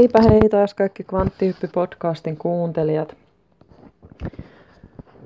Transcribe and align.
Heipä 0.00 0.18
hei 0.30 0.48
taas 0.48 0.74
kaikki 0.74 1.02
Kvanttihyppy-podcastin 1.02 2.36
kuuntelijat. 2.38 3.16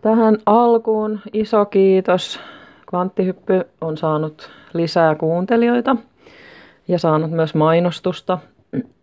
Tähän 0.03 0.39
alkuun 0.47 1.21
iso 1.33 1.65
kiitos. 1.65 2.41
Kvanttihyppy 2.87 3.67
on 3.81 3.97
saanut 3.97 4.51
lisää 4.73 5.15
kuuntelijoita 5.15 5.97
ja 6.89 6.99
saanut 6.99 7.31
myös 7.31 7.55
mainostusta. 7.55 8.39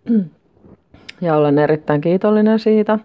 Ja 1.21 1.35
olen 1.35 1.59
erittäin 1.59 2.01
kiitollinen 2.01 2.59
siitä. 2.59 2.99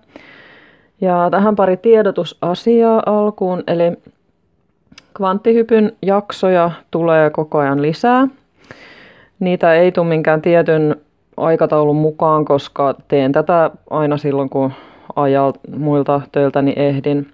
Ja 1.00 1.28
tähän 1.30 1.56
pari 1.56 1.76
tiedotusasiaa 1.76 3.02
alkuun. 3.06 3.64
Eli 3.66 3.92
Kvanttihypyn 5.14 5.92
jaksoja 6.02 6.70
tulee 6.90 7.30
koko 7.30 7.58
ajan 7.58 7.82
lisää. 7.82 8.28
Niitä 9.40 9.74
ei 9.74 9.92
tule 9.92 10.06
minkään 10.06 10.42
tietyn 10.42 10.96
aikataulun 11.36 11.96
mukaan, 11.96 12.44
koska 12.44 12.94
teen 13.08 13.32
tätä 13.32 13.70
aina 13.90 14.16
silloin, 14.16 14.50
kun 14.50 14.72
ajalta 15.16 15.60
muilta 15.76 16.20
töiltäni 16.32 16.72
ehdin. 16.76 17.32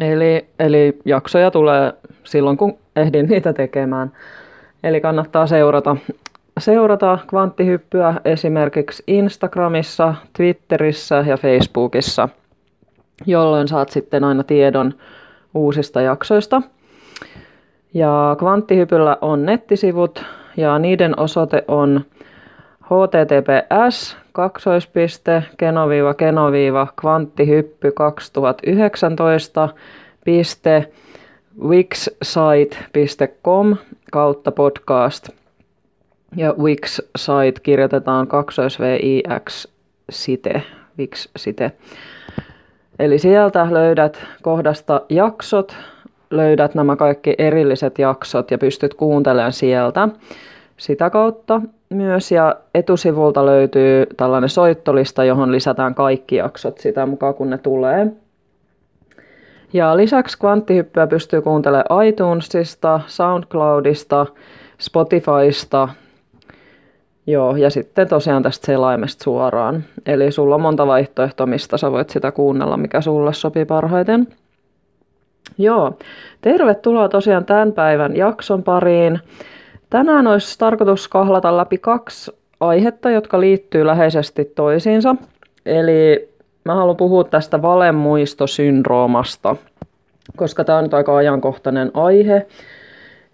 Eli, 0.00 0.46
eli 0.58 0.98
jaksoja 1.04 1.50
tulee 1.50 1.92
silloin, 2.24 2.56
kun 2.56 2.78
ehdin 2.96 3.26
niitä 3.26 3.52
tekemään. 3.52 4.12
Eli 4.82 5.00
kannattaa 5.00 5.46
seurata, 5.46 5.96
seurata 6.58 7.18
kvanttihyppyä 7.26 8.14
esimerkiksi 8.24 9.02
Instagramissa, 9.06 10.14
Twitterissä 10.36 11.24
ja 11.26 11.36
Facebookissa, 11.36 12.28
jolloin 13.26 13.68
saat 13.68 13.88
sitten 13.90 14.24
aina 14.24 14.44
tiedon 14.44 14.94
uusista 15.54 16.00
jaksoista. 16.00 16.62
Ja 17.94 18.36
kvanttihypyllä 18.38 19.16
on 19.20 19.46
nettisivut 19.46 20.24
ja 20.56 20.78
niiden 20.78 21.18
osoite 21.18 21.64
on 21.68 22.04
https 22.92 24.16
kaksoispiste 24.32 25.42
kenoviiva 25.56 26.14
kenoviiva 26.14 26.86
kvanttihyppy 27.00 27.92
2019 27.92 29.68
piste 30.24 30.92
wixsite.com 31.62 33.76
kautta 34.12 34.52
podcast. 34.52 35.28
Ja 36.36 36.54
Wix-site 36.58 37.60
kirjoitetaan 37.62 38.26
kaksois 38.26 38.78
x 39.44 39.66
site, 40.10 40.62
Wix-site. 40.98 41.72
Eli 42.98 43.18
sieltä 43.18 43.68
löydät 43.70 44.24
kohdasta 44.42 45.00
jaksot, 45.08 45.76
löydät 46.30 46.74
nämä 46.74 46.96
kaikki 46.96 47.34
erilliset 47.38 47.98
jaksot 47.98 48.50
ja 48.50 48.58
pystyt 48.58 48.94
kuuntelemaan 48.94 49.52
sieltä 49.52 50.08
sitä 50.82 51.10
kautta 51.10 51.60
myös. 51.90 52.32
Ja 52.32 52.56
etusivulta 52.74 53.46
löytyy 53.46 54.06
tällainen 54.16 54.50
soittolista, 54.50 55.24
johon 55.24 55.52
lisätään 55.52 55.94
kaikki 55.94 56.36
jaksot 56.36 56.78
sitä 56.78 57.06
mukaan, 57.06 57.34
kun 57.34 57.50
ne 57.50 57.58
tulee. 57.58 58.06
Ja 59.72 59.96
lisäksi 59.96 60.38
kvanttihyppyä 60.38 61.06
pystyy 61.06 61.42
kuuntelemaan 61.42 62.06
iTunesista, 62.06 63.00
SoundCloudista, 63.06 64.26
Spotifysta, 64.78 65.88
Joo, 67.26 67.56
ja 67.56 67.70
sitten 67.70 68.08
tosiaan 68.08 68.42
tästä 68.42 68.66
selaimesta 68.66 69.24
suoraan. 69.24 69.84
Eli 70.06 70.32
sulla 70.32 70.54
on 70.54 70.60
monta 70.60 70.86
vaihtoehtoa, 70.86 71.46
mistä 71.46 71.76
sä 71.76 71.92
voit 71.92 72.10
sitä 72.10 72.32
kuunnella, 72.32 72.76
mikä 72.76 73.00
sulle 73.00 73.32
sopii 73.32 73.64
parhaiten. 73.64 74.28
Joo, 75.58 75.98
tervetuloa 76.40 77.08
tosiaan 77.08 77.44
tämän 77.44 77.72
päivän 77.72 78.16
jakson 78.16 78.62
pariin. 78.62 79.20
Tänään 79.92 80.26
olisi 80.26 80.58
tarkoitus 80.58 81.08
kahlata 81.08 81.56
läpi 81.56 81.78
kaksi 81.78 82.32
aihetta, 82.60 83.10
jotka 83.10 83.40
liittyy 83.40 83.86
läheisesti 83.86 84.44
toisiinsa. 84.44 85.16
Eli 85.66 86.28
mä 86.64 86.74
haluan 86.74 86.96
puhua 86.96 87.24
tästä 87.24 87.62
valemuistosyndroomasta, 87.62 89.56
koska 90.36 90.64
tämä 90.64 90.78
on 90.78 90.84
nyt 90.84 90.94
aika 90.94 91.16
ajankohtainen 91.16 91.90
aihe. 91.94 92.46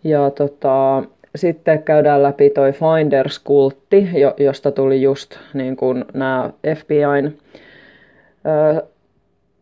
Ja 0.04 0.30
tota, 0.30 1.02
sitten 1.36 1.82
käydään 1.82 2.22
läpi 2.22 2.50
toi 2.50 2.72
Finders-kultti, 2.72 4.08
josta 4.38 4.72
tuli 4.72 5.02
just 5.02 5.36
niin 5.54 5.76
kuin 5.76 6.04
nämä 6.14 6.50
FBIn 6.74 7.38
ö, 8.46 8.82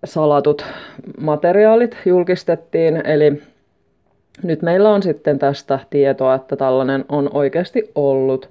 salatut 0.04 0.64
materiaalit 1.20 1.96
julkistettiin. 2.06 3.06
Eli 3.06 3.42
nyt 4.42 4.62
meillä 4.62 4.90
on 4.90 5.02
sitten 5.02 5.38
tästä 5.38 5.78
tietoa, 5.90 6.34
että 6.34 6.56
tällainen 6.56 7.04
on 7.08 7.30
oikeasti 7.32 7.90
ollut. 7.94 8.50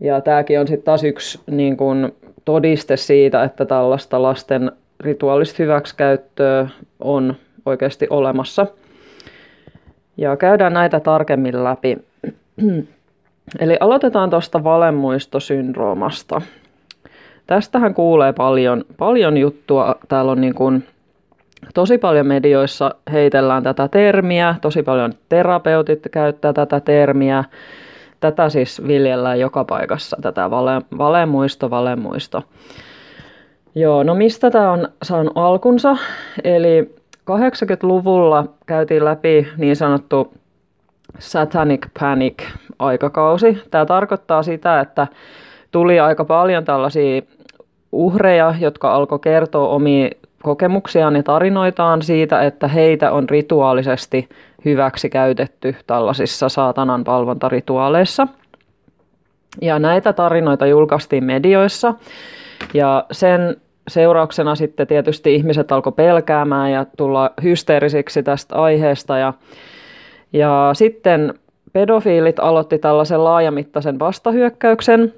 Ja 0.00 0.20
tämäkin 0.20 0.60
on 0.60 0.68
sitten 0.68 0.84
taas 0.84 1.04
yksi 1.04 1.40
niin 1.46 1.76
kuin, 1.76 2.12
todiste 2.44 2.96
siitä, 2.96 3.44
että 3.44 3.64
tällaista 3.64 4.22
lasten 4.22 4.72
rituaalista 5.00 5.62
hyväksikäyttöä 5.62 6.68
on 7.00 7.36
oikeasti 7.66 8.06
olemassa. 8.10 8.66
Ja 10.16 10.36
käydään 10.36 10.72
näitä 10.72 11.00
tarkemmin 11.00 11.64
läpi. 11.64 11.98
Eli 13.60 13.76
aloitetaan 13.80 14.30
tuosta 14.30 14.64
valemuistosyndroomasta. 14.64 16.42
Tästähän 17.46 17.94
kuulee 17.94 18.32
paljon, 18.32 18.84
paljon 18.98 19.36
juttua. 19.36 19.94
Täällä 20.08 20.32
on 20.32 20.40
niin 20.40 20.54
kuin 20.54 20.84
tosi 21.74 21.98
paljon 21.98 22.26
medioissa 22.26 22.94
heitellään 23.12 23.62
tätä 23.62 23.88
termiä, 23.88 24.54
tosi 24.60 24.82
paljon 24.82 25.12
terapeutit 25.28 26.08
käyttää 26.12 26.52
tätä 26.52 26.80
termiä. 26.80 27.44
Tätä 28.20 28.48
siis 28.48 28.82
viljellään 28.86 29.40
joka 29.40 29.64
paikassa, 29.64 30.16
tätä 30.22 30.50
vale, 30.50 30.82
valemuisto, 30.98 31.70
valemuisto. 31.70 32.42
Joo, 33.74 34.02
no 34.02 34.14
mistä 34.14 34.50
tämä 34.50 34.72
on 34.72 34.88
saanut 35.02 35.32
alkunsa? 35.34 35.96
Eli 36.44 36.94
80-luvulla 37.30 38.44
käytiin 38.66 39.04
läpi 39.04 39.48
niin 39.56 39.76
sanottu 39.76 40.34
Satanic 41.18 41.86
Panic 42.00 42.42
aikakausi. 42.78 43.62
Tämä 43.70 43.86
tarkoittaa 43.86 44.42
sitä, 44.42 44.80
että 44.80 45.06
tuli 45.70 46.00
aika 46.00 46.24
paljon 46.24 46.64
tällaisia 46.64 47.22
uhreja, 47.92 48.54
jotka 48.60 48.94
alkoi 48.94 49.18
kertoa 49.18 49.68
omia 49.68 50.10
kokemuksiaan 50.42 51.16
ja 51.16 51.22
tarinoitaan 51.22 52.02
siitä, 52.02 52.42
että 52.42 52.68
heitä 52.68 53.12
on 53.12 53.28
rituaalisesti 53.28 54.28
hyväksi 54.64 55.10
käytetty 55.10 55.76
tällaisissa 55.86 56.48
saatanan 56.48 57.04
palvontarituaaleissa. 57.04 58.28
Ja 59.60 59.78
näitä 59.78 60.12
tarinoita 60.12 60.66
julkaistiin 60.66 61.24
medioissa. 61.24 61.94
Ja 62.74 63.04
sen 63.12 63.56
seurauksena 63.88 64.54
sitten 64.54 64.86
tietysti 64.86 65.34
ihmiset 65.34 65.72
alkoi 65.72 65.92
pelkäämään 65.92 66.72
ja 66.72 66.86
tulla 66.96 67.30
hysteerisiksi 67.42 68.22
tästä 68.22 68.56
aiheesta. 68.56 69.18
Ja, 69.18 69.32
ja 70.32 70.70
sitten 70.72 71.34
pedofiilit 71.72 72.38
aloitti 72.38 72.78
tällaisen 72.78 73.24
laajamittaisen 73.24 73.98
vastahyökkäyksen. 73.98 75.14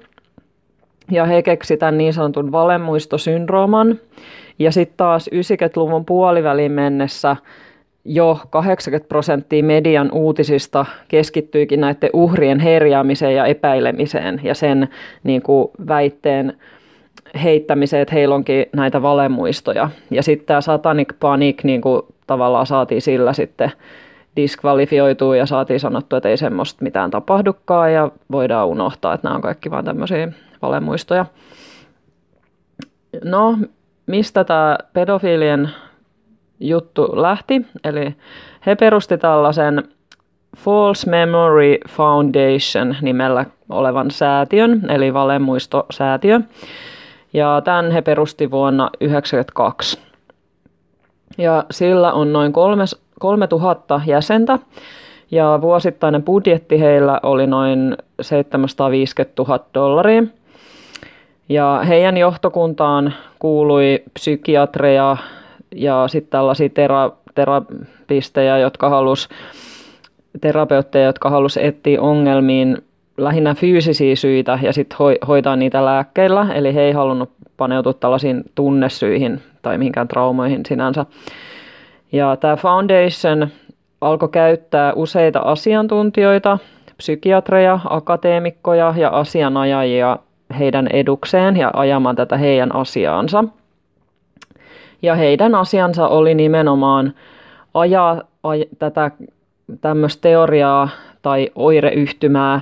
Ja 1.11 1.25
he 1.25 1.41
keksivät 1.41 1.79
tämän 1.79 1.97
niin 1.97 2.13
sanotun 2.13 2.51
valemuistosyndrooman, 2.51 3.99
ja 4.59 4.71
sitten 4.71 4.97
taas 4.97 5.29
90-luvun 5.33 6.05
puoliväliin 6.05 6.71
mennessä 6.71 7.35
jo 8.05 8.39
80 8.49 9.07
prosenttia 9.07 9.63
median 9.63 10.11
uutisista 10.11 10.85
keskittyikin 11.07 11.81
näiden 11.81 12.09
uhrien 12.13 12.59
herjaamiseen 12.59 13.35
ja 13.35 13.45
epäilemiseen 13.45 14.41
ja 14.43 14.55
sen 14.55 14.87
niin 15.23 15.41
kuin, 15.41 15.71
väitteen 15.87 16.57
heittämiseen, 17.43 18.01
että 18.01 18.15
heillä 18.15 18.35
onkin 18.35 18.65
näitä 18.75 19.01
valemuistoja. 19.01 19.89
Ja 20.11 20.23
sitten 20.23 20.47
tämä 20.47 20.61
satanic 20.61 21.13
panic 21.19 21.63
niin 21.63 21.81
kuin, 21.81 22.01
tavallaan 22.27 22.65
saatiin 22.65 23.01
sillä 23.01 23.33
sitten 23.33 23.71
diskvalifioitua 24.35 25.35
ja 25.35 25.45
saatiin 25.45 25.79
sanottua, 25.79 26.17
että 26.17 26.29
ei 26.29 26.37
semmoista 26.37 26.83
mitään 26.83 27.11
tapahdukaan 27.11 27.93
ja 27.93 28.11
voidaan 28.31 28.67
unohtaa, 28.67 29.13
että 29.13 29.27
nämä 29.27 29.35
on 29.35 29.41
kaikki 29.41 29.71
vain 29.71 29.85
tämmöisiä 29.85 30.31
valemuistoja. 30.61 31.25
No, 33.23 33.57
mistä 34.05 34.43
tämä 34.43 34.77
pedofiilien 34.93 35.69
juttu 36.59 37.21
lähti. 37.21 37.65
Eli 37.83 38.15
he 38.65 38.75
perusti 38.75 39.17
tällaisen 39.17 39.83
False 40.57 41.09
Memory 41.09 41.77
Foundation 41.89 42.95
nimellä 43.01 43.45
olevan 43.69 44.11
säätiön, 44.11 44.81
eli 44.89 45.13
valemuistosäätiö. 45.13 46.41
Ja 47.33 47.61
tämän 47.63 47.91
he 47.91 48.01
perusti 48.01 48.51
vuonna 48.51 48.83
1992. 48.83 49.99
Ja 51.37 51.65
sillä 51.71 52.13
on 52.13 52.33
noin 52.33 52.53
kolme, 52.53 52.83
3000 53.19 54.01
jäsentä, 54.05 54.59
ja 55.31 55.59
vuosittainen 55.61 56.23
budjetti 56.23 56.79
heillä 56.79 57.19
oli 57.23 57.47
noin 57.47 57.97
750 58.21 59.43
000 59.43 59.65
dollaria. 59.73 60.23
Ja 61.49 61.81
heidän 61.87 62.17
johtokuntaan 62.17 63.13
kuului 63.39 64.03
psykiatreja 64.13 65.17
ja 65.75 66.07
sitten 66.07 66.31
tällaisia 66.31 66.69
tera, 66.69 67.11
terapistejä, 67.35 68.57
jotka 68.57 68.89
halus 68.89 69.29
terapeutteja, 70.41 71.05
jotka 71.05 71.29
halusivat 71.29 71.67
etsiä 71.67 72.01
ongelmiin 72.01 72.77
lähinnä 73.17 73.53
fyysisiä 73.53 74.15
syitä 74.15 74.59
ja 74.61 74.73
sitten 74.73 74.97
hoitaa 75.27 75.55
niitä 75.55 75.85
lääkkeillä, 75.85 76.47
eli 76.53 76.73
he 76.73 76.81
ei 76.81 76.91
halunnut 76.91 77.29
paneutua 77.57 77.93
tällaisiin 77.93 78.43
tunnesyihin 78.55 79.41
tai 79.61 79.77
mihinkään 79.77 80.07
traumoihin 80.07 80.65
sinänsä. 80.65 81.05
Ja 82.11 82.37
tämä 82.37 82.55
Foundation 82.55 83.47
alkoi 84.01 84.29
käyttää 84.29 84.93
useita 84.93 85.39
asiantuntijoita, 85.39 86.57
psykiatreja, 86.97 87.79
akateemikkoja 87.89 88.93
ja 88.97 89.09
asianajajia 89.09 90.17
heidän 90.53 90.87
edukseen 90.87 91.57
ja 91.57 91.71
ajamaan 91.73 92.15
tätä 92.15 92.37
heidän 92.37 92.75
asiaansa. 92.75 93.43
Ja 95.01 95.15
heidän 95.15 95.55
asiansa 95.55 96.07
oli 96.07 96.35
nimenomaan 96.35 97.13
ajaa 97.73 98.21
aj- 98.47 98.67
tätä 98.79 99.11
tämmöistä 99.81 100.21
teoriaa 100.21 100.89
tai 101.21 101.49
oireyhtymää, 101.55 102.61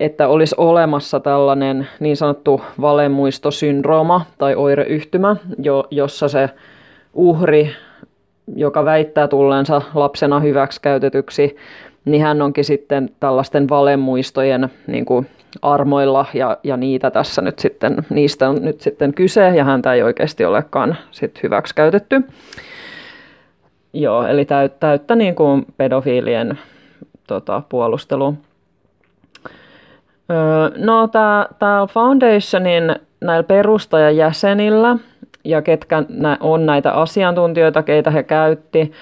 että 0.00 0.28
olisi 0.28 0.54
olemassa 0.58 1.20
tällainen 1.20 1.88
niin 2.00 2.16
sanottu 2.16 2.60
valemuistosyndrooma 2.80 4.26
tai 4.38 4.54
oireyhtymä, 4.54 5.36
jo, 5.62 5.86
jossa 5.90 6.28
se 6.28 6.50
uhri, 7.14 7.70
joka 8.56 8.84
väittää 8.84 9.28
tulleensa 9.28 9.82
lapsena 9.94 10.40
hyväksikäytetyksi, 10.40 11.56
niin 12.04 12.22
hän 12.22 12.42
onkin 12.42 12.64
sitten 12.64 13.10
tällaisten 13.20 13.68
valemuistojen 13.68 14.68
niin 14.86 15.04
kuin 15.04 15.26
armoilla 15.62 16.26
ja, 16.34 16.56
ja 16.64 16.76
niitä 16.76 17.10
tässä 17.10 17.42
nyt 17.42 17.58
sitten, 17.58 17.96
niistä 18.10 18.48
on 18.48 18.64
nyt 18.64 18.80
sitten 18.80 19.14
kyse 19.14 19.48
ja 19.48 19.64
häntä 19.64 19.94
ei 19.94 20.02
oikeasti 20.02 20.44
olekaan 20.44 20.96
sit 21.10 21.42
hyväksikäytetty. 21.42 22.22
Joo, 23.92 24.26
eli 24.26 24.44
täyttä, 24.44 24.78
täyttä 24.80 25.16
niin 25.16 25.34
kuin 25.34 25.66
pedofiilien 25.76 26.58
tota, 27.26 27.62
puolustelu. 27.68 28.34
Öö, 30.30 30.84
no 30.84 31.08
tämä 31.58 31.86
Foundationin 31.92 32.96
näillä 33.20 33.42
perustajajäsenillä 33.42 34.96
ja 35.44 35.62
ketkä 35.62 36.02
on 36.40 36.66
näitä 36.66 36.92
asiantuntijoita, 36.92 37.82
keitä 37.82 38.10
he 38.10 38.22
käytti, 38.22 38.92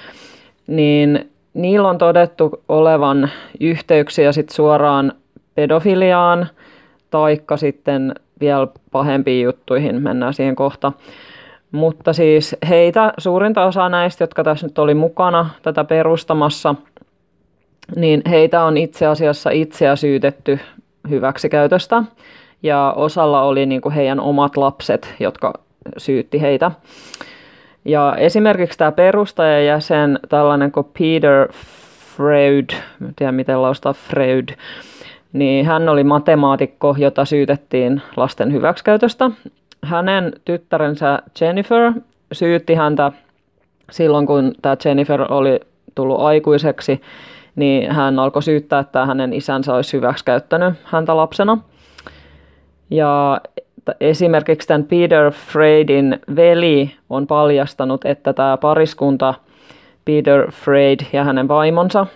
niin 0.66 1.30
niillä 1.54 1.88
on 1.88 1.98
todettu 1.98 2.62
olevan 2.68 3.30
yhteyksiä 3.60 4.32
sit 4.32 4.48
suoraan 4.50 5.12
pedofiliaan, 5.54 6.48
taikka 7.10 7.56
sitten 7.56 8.14
vielä 8.40 8.66
pahempiin 8.92 9.44
juttuihin, 9.44 10.02
mennään 10.02 10.34
siihen 10.34 10.56
kohta. 10.56 10.92
Mutta 11.72 12.12
siis 12.12 12.56
heitä, 12.68 13.12
suurinta 13.18 13.64
osaa 13.64 13.88
näistä, 13.88 14.22
jotka 14.22 14.44
tässä 14.44 14.66
nyt 14.66 14.78
oli 14.78 14.94
mukana 14.94 15.50
tätä 15.62 15.84
perustamassa, 15.84 16.74
niin 17.96 18.22
heitä 18.28 18.64
on 18.64 18.76
itse 18.76 19.06
asiassa 19.06 19.50
itseä 19.50 19.96
syytetty 19.96 20.58
hyväksikäytöstä. 21.10 22.02
Ja 22.62 22.94
osalla 22.96 23.42
oli 23.42 23.66
niin 23.66 23.80
kuin 23.80 23.94
heidän 23.94 24.20
omat 24.20 24.56
lapset, 24.56 25.14
jotka 25.20 25.52
syytti 25.96 26.40
heitä. 26.40 26.70
Ja 27.84 28.14
esimerkiksi 28.18 28.78
tämä 28.78 28.92
perustajajäsen, 28.92 30.18
tällainen 30.28 30.72
kuin 30.72 30.86
Peter 30.98 31.48
Freud, 32.16 32.70
en 33.02 33.14
tiedä 33.16 33.32
miten 33.32 33.62
laustaa 33.62 33.92
Freud, 33.92 34.48
niin 35.34 35.66
hän 35.66 35.88
oli 35.88 36.04
matemaatikko, 36.04 36.94
jota 36.98 37.24
syytettiin 37.24 38.02
lasten 38.16 38.52
hyväksikäytöstä. 38.52 39.30
Hänen 39.82 40.32
tyttärensä 40.44 41.18
Jennifer 41.40 41.92
syytti 42.32 42.74
häntä 42.74 43.12
silloin, 43.90 44.26
kun 44.26 44.52
tämä 44.62 44.76
Jennifer 44.84 45.32
oli 45.32 45.60
tullut 45.94 46.20
aikuiseksi, 46.20 47.02
niin 47.56 47.92
hän 47.92 48.18
alkoi 48.18 48.42
syyttää, 48.42 48.80
että 48.80 49.06
hänen 49.06 49.32
isänsä 49.32 49.74
olisi 49.74 49.96
hyväksikäyttänyt 49.96 50.74
häntä 50.84 51.16
lapsena. 51.16 51.58
Ja 52.90 53.40
esimerkiksi 54.00 54.68
tämän 54.68 54.84
Peter 54.84 55.30
Freydin 55.30 56.18
veli 56.36 56.90
on 57.10 57.26
paljastanut, 57.26 58.04
että 58.04 58.32
tämä 58.32 58.56
pariskunta 58.56 59.34
Peter 60.04 60.50
Freyd 60.50 61.00
ja 61.12 61.24
hänen 61.24 61.48
vaimonsa, 61.48 62.06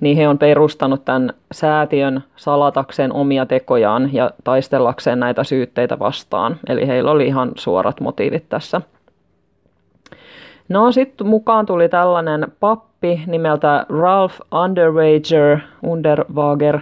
niin 0.00 0.16
he 0.16 0.28
on 0.28 0.38
perustanut 0.38 1.04
tämän 1.04 1.32
säätiön 1.52 2.24
salatakseen 2.36 3.12
omia 3.12 3.46
tekojaan 3.46 4.14
ja 4.14 4.30
taistellakseen 4.44 5.20
näitä 5.20 5.44
syytteitä 5.44 5.98
vastaan. 5.98 6.56
Eli 6.68 6.86
heillä 6.86 7.10
oli 7.10 7.26
ihan 7.26 7.52
suorat 7.54 8.00
motiivit 8.00 8.48
tässä. 8.48 8.80
No 10.68 10.92
sitten 10.92 11.26
mukaan 11.26 11.66
tuli 11.66 11.88
tällainen 11.88 12.52
pappi 12.60 13.22
nimeltä 13.26 13.86
Ralph 13.88 14.34
Underwager, 14.64 15.58
Underwager, 15.82 16.80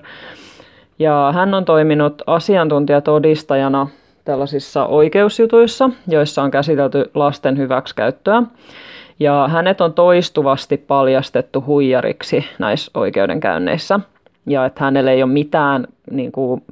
ja 0.99 1.33
hän 1.35 1.55
on 1.55 1.65
toiminut 1.65 2.23
asiantuntijatodistajana 2.27 3.87
tällaisissa 4.25 4.87
oikeusjutuissa, 4.87 5.91
joissa 6.09 6.43
on 6.43 6.51
käsitelty 6.51 7.11
lasten 7.15 7.59
hyväksikäyttöä. 7.59 8.43
Ja 9.23 9.49
hänet 9.49 9.81
on 9.81 9.93
toistuvasti 9.93 10.77
paljastettu 10.77 11.65
huijariksi 11.67 12.45
näissä 12.59 12.91
oikeudenkäynneissä. 12.95 14.01
Ja 14.47 14.67
että 14.67 14.85
hänellä 14.85 15.11
ei 15.11 15.23
ole 15.23 15.33
mitään 15.33 15.87
niin 16.11 16.33
kuin, 16.33 16.63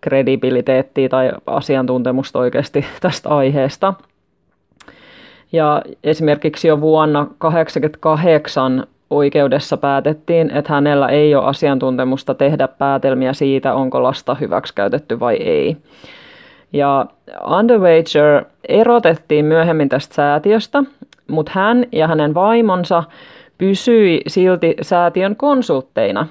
kredibiliteettiä 0.00 1.08
tai 1.08 1.32
asiantuntemusta 1.46 2.38
oikeasti 2.38 2.84
tästä 3.00 3.28
aiheesta. 3.28 3.94
Ja 5.52 5.82
esimerkiksi 6.04 6.68
jo 6.68 6.80
vuonna 6.80 7.18
1988 7.18 8.86
oikeudessa 9.10 9.76
päätettiin, 9.76 10.50
että 10.50 10.72
hänellä 10.72 11.08
ei 11.08 11.34
ole 11.34 11.44
asiantuntemusta 11.44 12.34
tehdä 12.34 12.68
päätelmiä 12.68 13.32
siitä, 13.32 13.74
onko 13.74 14.02
lasta 14.02 14.34
hyväksikäytetty 14.34 15.20
vai 15.20 15.36
ei. 15.36 15.76
Ja 16.72 17.06
Underwager 17.58 18.44
erotettiin 18.68 19.44
myöhemmin 19.44 19.88
tästä 19.88 20.14
säätiöstä, 20.14 20.82
mutta 21.30 21.52
hän 21.54 21.86
ja 21.92 22.08
hänen 22.08 22.34
vaimonsa 22.34 23.04
pysyi 23.58 24.20
silti 24.26 24.76
säätiön 24.82 25.36
konsultteina. 25.36 26.26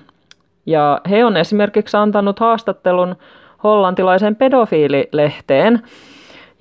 Ja 0.66 1.02
he 1.10 1.26
on 1.26 1.38
esimerkiksi 1.38 1.98
antanut 1.98 2.40
haastattelun 2.40 3.16
hollantilaisen 3.64 4.36
pedofiililehteen. 4.36 5.82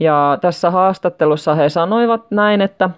Ja 0.01 0.39
tässä 0.41 0.71
haastattelussa 0.71 1.55
he 1.55 1.69
sanoivat 1.69 2.31
näin, 2.31 2.61
että 2.61 2.91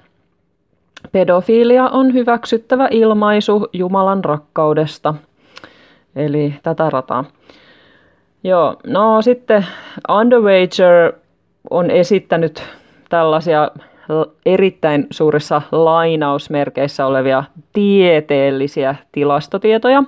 pedofiilia 1.12 1.88
on 1.88 2.14
hyväksyttävä 2.14 2.88
ilmaisu 2.90 3.68
Jumalan 3.72 4.24
rakkaudesta. 4.24 5.14
Eli 6.16 6.54
tätä 6.62 6.90
rataa. 6.90 7.24
Joo, 8.44 8.76
no 8.86 9.22
sitten 9.22 9.66
Underwager 10.08 11.12
on 11.70 11.90
esittänyt 11.90 12.62
tällaisia 13.08 13.70
erittäin 14.46 15.06
suurissa 15.10 15.62
lainausmerkeissä 15.72 17.06
olevia 17.06 17.44
tieteellisiä 17.72 18.94
tilastotietoja, 19.12 20.02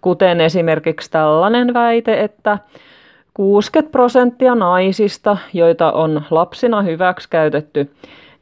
kuten 0.00 0.40
esimerkiksi 0.40 1.10
tällainen 1.10 1.74
väite, 1.74 2.20
että 2.20 2.58
60 3.34 3.92
prosenttia 3.92 4.54
naisista, 4.54 5.36
joita 5.52 5.92
on 5.92 6.22
lapsina 6.30 6.82
hyväksikäytetty, 6.82 7.90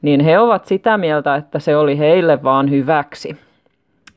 niin 0.02 0.20
he 0.20 0.38
ovat 0.38 0.64
sitä 0.64 0.98
mieltä, 0.98 1.34
että 1.34 1.58
se 1.58 1.76
oli 1.76 1.98
heille 1.98 2.42
vaan 2.42 2.70
hyväksi. 2.70 3.36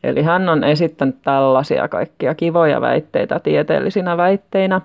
Eli 0.04 0.22
hän 0.22 0.50
on 0.50 0.64
esittänyt 0.64 1.16
tällaisia 1.24 1.88
kaikkia 1.88 2.36
kivoja 2.36 2.82
väitteitä 2.82 3.40
tieteellisinä 3.40 4.18
väitteinä. 4.18 4.82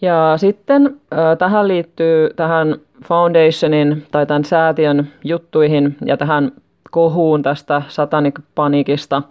Ja 0.00 0.34
sitten 0.36 1.00
tähän 1.38 1.68
liittyy 1.68 2.30
tähän 2.36 2.76
Foundationin 3.04 4.06
tai 4.10 4.26
tämän 4.26 4.44
säätiön 4.44 5.08
juttuihin 5.24 5.96
ja 6.04 6.16
tähän 6.16 6.52
kohuun 6.90 7.42
tästä 7.42 7.82
Satanic 7.88 8.40
Panikista 8.54 9.22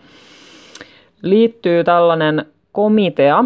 liittyy 1.22 1.84
tällainen 1.84 2.46
komitea, 2.72 3.44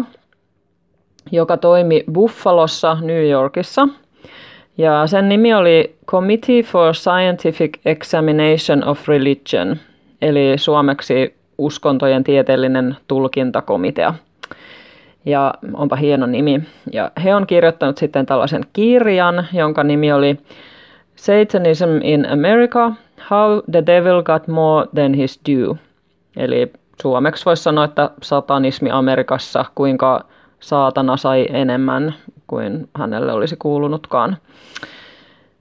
joka 1.32 1.56
toimi 1.56 2.04
Buffalossa, 2.12 2.96
New 3.00 3.28
Yorkissa. 3.28 3.88
Ja 4.78 5.06
sen 5.06 5.28
nimi 5.28 5.54
oli 5.54 5.96
Committee 6.06 6.62
for 6.62 6.94
Scientific 6.94 7.78
Examination 7.84 8.84
of 8.84 9.08
Religion, 9.08 9.76
eli 10.22 10.58
suomeksi 10.58 11.34
uskontojen 11.58 12.24
tieteellinen 12.24 12.96
tulkintakomitea– 13.08 14.14
ja 15.24 15.54
onpa 15.74 15.96
hieno 15.96 16.26
nimi. 16.26 16.62
Ja 16.92 17.10
he 17.24 17.34
on 17.34 17.46
kirjoittanut 17.46 17.98
sitten 17.98 18.26
tällaisen 18.26 18.62
kirjan, 18.72 19.46
jonka 19.52 19.84
nimi 19.84 20.12
oli 20.12 20.38
Satanism 21.16 21.88
in 22.02 22.26
America, 22.32 22.92
How 23.30 23.60
the 23.72 23.82
Devil 23.86 24.22
Got 24.22 24.48
More 24.48 24.86
Than 24.94 25.14
His 25.14 25.40
Due. 25.48 25.78
Eli 26.36 26.72
suomeksi 27.02 27.44
voisi 27.44 27.62
sanoa, 27.62 27.84
että 27.84 28.10
satanismi 28.22 28.90
Amerikassa, 28.90 29.64
kuinka 29.74 30.24
saatana 30.60 31.16
sai 31.16 31.46
enemmän 31.50 32.14
kuin 32.46 32.88
hänelle 32.96 33.32
olisi 33.32 33.56
kuulunutkaan. 33.56 34.36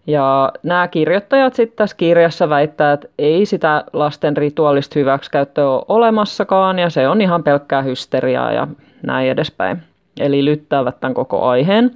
Ja 0.08 0.52
nämä 0.64 0.88
kirjoittajat 0.88 1.54
sitten 1.54 1.78
tässä 1.78 1.98
kirjassa 1.98 2.50
väittää, 2.50 2.94
että 2.94 3.08
ei 3.20 3.46
sitä 3.46 3.84
lasten 3.94 4.38
rituaalista 4.38 5.00
hyväksikäyttöä 5.00 5.70
ole 5.70 5.86
olemassakaan 5.88 6.80
ja 6.80 6.90
se 6.90 7.08
on 7.08 7.22
ihan 7.22 7.44
pelkkää 7.44 7.82
hysteriaa 7.82 8.52
ja 8.52 8.68
näin 9.04 9.30
edespäin. 9.30 9.84
Eli 10.20 10.46
lyttäävät 10.46 11.00
tämän 11.00 11.14
koko 11.14 11.46
aiheen. 11.46 11.92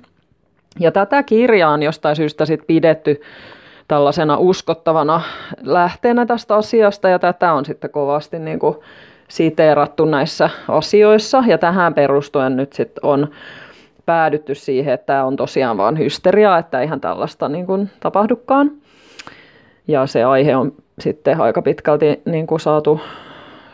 Ja 0.80 0.92
tätä 0.92 1.24
kirjaa 1.24 1.72
on 1.72 1.84
jostain 1.84 2.16
syystä 2.16 2.46
sit 2.46 2.68
pidetty 2.68 3.22
tällaisena 3.88 4.38
uskottavana 4.38 5.22
lähteenä 5.62 6.26
tästä 6.26 6.56
asiasta, 6.56 7.10
ja 7.10 7.20
tätä 7.20 7.54
on 7.54 7.66
sitten 7.66 7.90
kovasti 7.90 8.40
niin 8.40 8.60
kuin 8.60 8.76
siteerattu 9.28 10.06
näissä 10.06 10.50
asioissa, 10.68 11.44
ja 11.48 11.58
tähän 11.58 11.94
perustuen 11.94 12.58
nyt 12.58 12.74
sitten 12.74 13.06
on 13.06 13.28
päädytty 14.06 14.56
siihen, 14.56 14.94
että 14.94 15.06
tämä 15.06 15.26
on 15.26 15.36
tosiaan 15.36 15.78
vain 15.78 15.98
hysteriaa, 16.00 16.58
että 16.58 16.82
eihän 16.82 17.02
tällaista 17.02 17.50
niin 17.50 17.66
kuin 17.66 17.90
tapahdukaan. 18.00 18.72
Ja 19.88 20.08
se 20.08 20.24
aihe 20.24 20.56
on 20.56 20.74
sitten 21.00 21.42
aika 21.42 21.62
pitkälti 21.62 22.22
niin 22.26 22.48
kuin 22.48 22.60
saatu, 22.60 23.02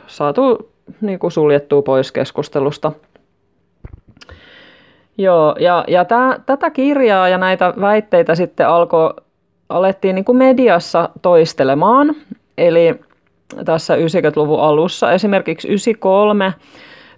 saatu 0.08 0.72
niin 1.02 1.20
kuin 1.20 1.32
suljettua 1.32 1.82
pois 1.82 2.12
keskustelusta. 2.12 2.92
Joo, 5.20 5.56
ja, 5.60 5.84
ja 5.88 6.06
tää, 6.06 6.40
tätä 6.46 6.70
kirjaa 6.70 7.30
ja 7.30 7.38
näitä 7.38 7.74
väitteitä 7.82 8.36
sitten 8.36 8.68
alkoi, 8.68 9.14
alettiin 9.70 10.16
niin 10.16 10.26
kuin 10.26 10.38
mediassa 10.38 11.10
toistelemaan. 11.22 12.16
Eli 12.58 13.00
tässä 13.66 13.96
90-luvun 13.96 14.62
alussa 14.62 15.12
esimerkiksi 15.12 15.68
93 15.68 16.54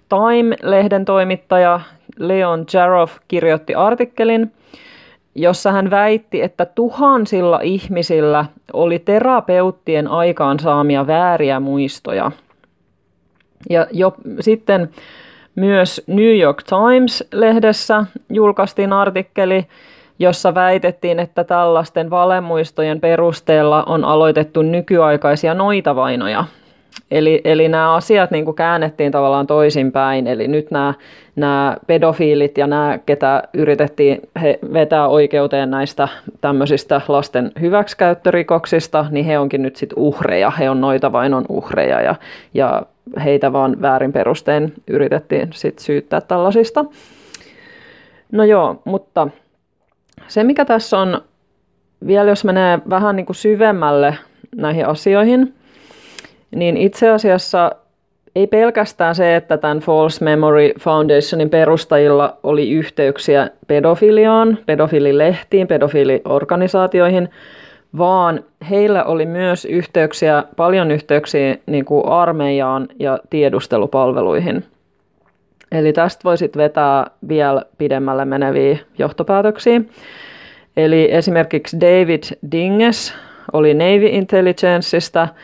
Time-lehden 0.08 1.04
toimittaja 1.04 1.80
Leon 2.18 2.64
Jaroff 2.72 3.16
kirjoitti 3.28 3.74
artikkelin, 3.74 4.52
jossa 5.34 5.72
hän 5.72 5.90
väitti, 5.90 6.42
että 6.42 6.66
tuhansilla 6.66 7.60
ihmisillä 7.62 8.44
oli 8.72 8.98
terapeuttien 8.98 10.08
aikaansaamia 10.08 11.06
vääriä 11.06 11.60
muistoja. 11.60 12.30
Ja 13.70 13.86
jo 13.92 14.14
sitten 14.40 14.90
myös 15.54 16.02
New 16.06 16.38
York 16.38 16.62
Times-lehdessä 16.62 18.04
julkaistiin 18.30 18.92
artikkeli, 18.92 19.66
jossa 20.18 20.54
väitettiin, 20.54 21.18
että 21.18 21.44
tällaisten 21.44 22.10
valemuistojen 22.10 23.00
perusteella 23.00 23.82
on 23.82 24.04
aloitettu 24.04 24.62
nykyaikaisia 24.62 25.54
noitavainoja 25.54 26.44
Eli, 27.10 27.40
eli 27.44 27.68
nämä 27.68 27.94
asiat 27.94 28.30
niin 28.30 28.44
kuin 28.44 28.54
käännettiin 28.54 29.12
tavallaan 29.12 29.46
toisinpäin. 29.46 30.26
Eli 30.26 30.48
nyt 30.48 30.70
nämä, 30.70 30.94
nämä 31.36 31.76
pedofiilit 31.86 32.58
ja 32.58 32.66
nämä, 32.66 32.98
ketä 33.06 33.42
yritettiin 33.54 34.20
he 34.42 34.58
vetää 34.72 35.08
oikeuteen 35.08 35.70
näistä 35.70 36.08
tämmöisistä 36.40 37.00
lasten 37.08 37.52
hyväksikäyttörikoksista, 37.60 39.06
niin 39.10 39.24
he 39.24 39.38
onkin 39.38 39.62
nyt 39.62 39.76
sitten 39.76 39.98
uhreja. 39.98 40.50
He 40.50 40.70
on 40.70 40.80
noita 40.80 41.12
vain 41.12 41.34
on 41.34 41.44
uhreja 41.48 42.00
ja, 42.00 42.14
ja 42.54 42.82
heitä 43.24 43.52
vaan 43.52 43.82
väärin 43.82 44.12
perustein 44.12 44.72
yritettiin 44.88 45.48
sit 45.52 45.78
syyttää 45.78 46.20
tällaisista. 46.20 46.84
No 48.32 48.44
joo, 48.44 48.82
mutta 48.84 49.28
se 50.28 50.44
mikä 50.44 50.64
tässä 50.64 50.98
on, 50.98 51.20
vielä 52.06 52.30
jos 52.30 52.44
menee 52.44 52.78
vähän 52.90 53.16
niin 53.16 53.26
kuin 53.26 53.36
syvemmälle 53.36 54.18
näihin 54.56 54.86
asioihin, 54.86 55.54
niin 56.54 56.76
itse 56.76 57.10
asiassa 57.10 57.72
ei 58.36 58.46
pelkästään 58.46 59.14
se, 59.14 59.36
että 59.36 59.58
tämän 59.58 59.80
False 59.80 60.24
Memory 60.24 60.72
Foundationin 60.80 61.50
perustajilla 61.50 62.36
oli 62.42 62.70
yhteyksiä 62.70 63.50
pedofiliaan, 63.66 64.58
pedofililehtiin, 64.66 65.66
pedofiliorganisaatioihin, 65.66 67.28
vaan 67.98 68.44
heillä 68.70 69.04
oli 69.04 69.26
myös 69.26 69.64
yhteyksiä, 69.64 70.44
paljon 70.56 70.90
yhteyksiä 70.90 71.56
niin 71.66 71.84
kuin 71.84 72.06
armeijaan 72.06 72.88
ja 72.98 73.18
tiedustelupalveluihin. 73.30 74.64
Eli 75.72 75.92
tästä 75.92 76.20
voisit 76.24 76.56
vetää 76.56 77.06
vielä 77.28 77.62
pidemmälle 77.78 78.24
meneviä 78.24 78.78
johtopäätöksiä. 78.98 79.80
Eli 80.76 81.08
esimerkiksi 81.12 81.80
David 81.80 82.22
Dinges 82.52 83.14
oli 83.52 83.74
Navy 83.74 84.06
Intelligenceista– 84.06 85.28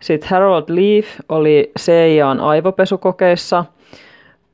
sitten 0.00 0.30
Harold 0.30 0.64
Leaf 0.68 1.06
oli 1.28 1.72
CIAn 1.78 2.40
aivopesukokeissa. 2.40 3.64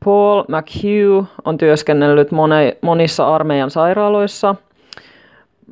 Paul 0.05 0.43
McHugh 0.49 1.29
on 1.45 1.59
työskennellyt 1.59 2.29
monissa 2.83 3.35
armeijan 3.35 3.71
sairaaloissa. 3.71 4.55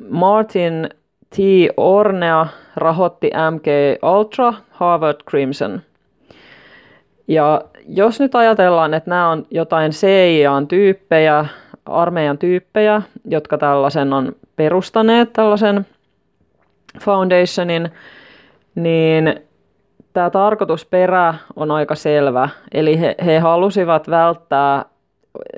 Martin 0.09 0.89
T. 1.29 1.37
Ornea 1.77 2.47
rahoitti 2.75 3.31
MK 3.51 3.65
Ultra 4.17 4.53
Harvard 4.69 5.17
Crimson. 5.29 5.81
Ja 7.27 7.61
jos 7.87 8.19
nyt 8.19 8.35
ajatellaan, 8.35 8.93
että 8.93 9.09
nämä 9.09 9.29
on 9.29 9.45
jotain 9.51 9.91
CIAn 9.91 10.67
tyyppejä, 10.67 11.45
armeijan 11.85 12.37
tyyppejä, 12.37 13.01
jotka 13.25 13.57
tällaisen 13.57 14.13
on 14.13 14.35
perustaneet, 14.55 15.33
tällaisen 15.33 15.85
foundationin, 16.99 17.89
niin 18.75 19.41
tämä 20.13 20.29
tarkoitusperä 20.29 21.33
on 21.55 21.71
aika 21.71 21.95
selvä. 21.95 22.49
Eli 22.71 22.99
he, 22.99 23.15
he 23.25 23.39
halusivat 23.39 24.09
välttää, 24.09 24.85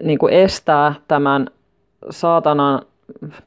niin 0.02 0.20
kuin 0.20 0.34
estää 0.34 0.94
tämän 1.08 1.48
saatanan 2.10 2.82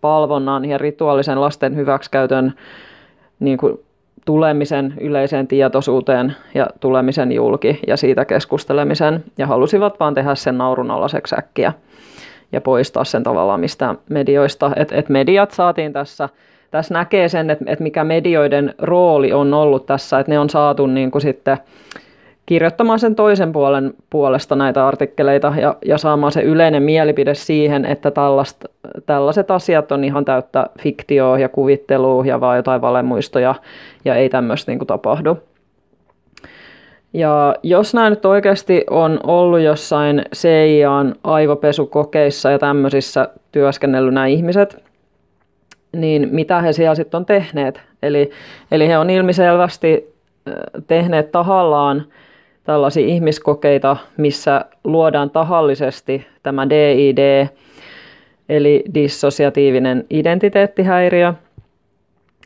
palvonnan 0.01 0.65
ja 0.65 0.79
rituaalisen 0.79 1.41
lasten 1.41 1.77
hyväksikäytön 1.77 2.55
niin 3.41 3.59
kuin 3.59 3.81
tulemisen 4.25 4.95
yleiseen 5.01 5.47
tietoisuuteen 5.47 6.37
ja 6.55 6.67
tulemisen 6.81 7.33
julki 7.33 7.81
ja 7.87 7.97
siitä 7.97 8.25
keskustelemisen. 8.25 9.25
Ja 9.39 9.47
halusivat 9.47 10.01
vaan 10.01 10.15
tehdä 10.15 10.35
sen 10.35 10.59
naurunalaiseksi 10.59 11.35
äkkiä 11.39 11.73
ja 12.53 12.61
poistaa 12.61 13.05
sen 13.05 13.23
tavallaan 13.23 13.61
mistä 13.61 13.95
medioista. 14.11 14.71
Et, 14.77 14.93
et 14.93 15.09
mediat 15.09 15.51
saatiin 15.51 15.93
tässä 15.93 16.29
tässä 16.71 16.95
näkee 16.95 17.29
sen, 17.29 17.51
että, 17.51 17.65
että 17.69 17.83
mikä 17.83 18.05
medioiden 18.05 18.75
rooli 18.79 19.33
on 19.33 19.55
ollut 19.55 19.87
tässä, 19.87 20.19
että 20.19 20.33
ne 20.33 20.39
on 20.39 20.51
saatu 20.51 20.87
niin 20.87 21.11
kuin 21.11 21.23
sitten 21.23 21.59
kirjoittamaan 22.47 22.99
sen 22.99 23.15
toisen 23.15 23.53
puolen 23.53 23.95
puolesta 24.11 24.57
näitä 24.57 24.87
artikkeleita 24.87 25.53
ja, 25.61 25.77
ja 25.85 25.99
saamaan 25.99 26.33
se 26.33 26.43
yleinen 26.43 26.83
mielipide 26.83 27.35
siihen, 27.35 27.85
että 27.85 28.11
tällaist, 28.11 28.65
tällaiset 29.07 29.51
asiat 29.51 29.93
on 29.93 30.05
ihan 30.05 30.25
täyttä 30.25 30.67
fiktioa 30.81 31.39
ja 31.39 31.49
kuvittelua 31.49 32.27
ja 32.27 32.41
vaan 32.41 32.57
jotain 32.57 32.81
valemuistoja 32.81 33.55
ja 34.05 34.15
ei 34.15 34.29
tämmöistä 34.29 34.73
niin 34.73 34.79
kuin 34.79 34.87
tapahdu. 34.87 35.39
Ja 37.13 37.55
jos 37.63 37.95
nämä 37.95 38.11
nyt 38.11 38.25
oikeasti 38.25 38.85
on 38.91 39.21
ollut 39.25 39.61
jossain 39.61 40.23
CIAn 40.35 41.15
aivopesukokeissa 41.25 42.51
ja 42.51 42.59
tämmöisissä 42.59 43.29
työskennellyt 43.53 44.15
nämä 44.15 44.27
ihmiset, 44.27 44.86
niin 45.93 46.29
mitä 46.33 46.61
he 46.61 46.73
siellä 46.73 46.95
sitten 46.95 47.19
on 47.19 47.27
tehneet. 47.27 47.81
Eli, 48.03 48.31
eli 48.71 48.89
he 48.89 48.99
on 48.99 49.11
ilmiselvästi 49.11 50.15
tehneet 50.87 51.33
tahallaan 51.33 52.05
tällaisia 52.65 53.07
ihmiskokeita, 53.07 53.97
missä 54.17 54.65
luodaan 54.85 55.31
tahallisesti 55.31 56.27
tämä 56.43 56.71
DID, 56.71 57.47
eli 58.49 58.85
dissosiatiivinen 58.95 60.05
identiteettihäiriö, 60.11 61.35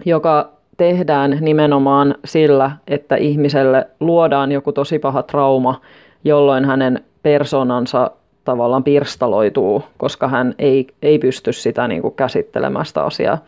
joka 0.05 0.51
tehdään 0.77 1.39
nimenomaan 1.41 2.15
sillä, 2.25 2.71
että 2.89 3.17
ihmiselle 3.17 3.87
luodaan 4.01 4.53
joku 4.53 4.73
tosi 4.73 4.99
paha 4.99 5.23
trauma, 5.23 5.81
jolloin 6.25 6.65
hänen 6.65 7.05
persoonansa 7.23 8.11
tavallaan 8.45 8.85
pirstaloituu, 8.85 9.85
koska 9.97 10.29
hän 10.29 10.55
ei, 10.59 10.87
ei 11.03 11.19
pysty 11.19 11.53
sitä 11.53 11.89
niin 11.89 12.03
kuin 12.03 12.15
käsittelemään 12.15 12.87
sitä 12.87 13.05
asiaa. 13.05 13.39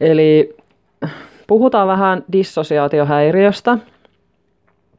Eli 0.00 0.56
puhutaan 1.46 1.88
vähän 1.88 2.24
dissosiaatiohäiriöstä. 2.32 3.78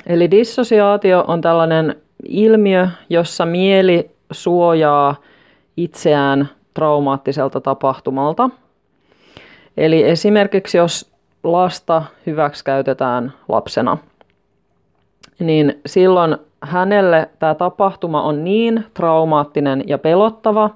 Eli 0.05 0.31
dissosiaatio 0.31 1.23
on 1.27 1.41
tällainen 1.41 1.95
ilmiö, 2.27 2.87
jossa 3.09 3.45
mieli 3.45 4.11
suojaa 4.31 5.15
itseään 5.77 6.49
traumaattiselta 6.73 7.61
tapahtumalta. 7.61 8.49
Eli 9.77 10.03
esimerkiksi 10.03 10.77
jos 10.77 11.11
lasta 11.43 12.03
hyväksikäytetään 12.25 13.33
lapsena, 13.47 13.97
niin 15.39 15.81
silloin 15.85 16.37
hänelle 16.61 17.29
tämä 17.39 17.55
tapahtuma 17.55 18.21
on 18.21 18.43
niin 18.43 18.85
traumaattinen 18.93 19.83
ja 19.87 19.97
pelottava 19.97 20.69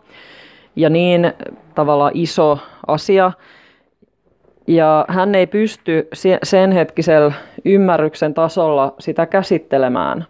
ja 0.75 0.89
niin 0.89 1.33
tavallaan 1.75 2.11
iso 2.13 2.59
asia, 2.87 3.31
ja 4.67 5.05
hän 5.07 5.35
ei 5.35 5.47
pysty 5.47 6.07
sen 6.43 6.71
hetkisellä 6.71 7.33
ymmärryksen 7.65 8.33
tasolla 8.33 8.93
sitä 8.99 9.25
käsittelemään. 9.25 10.25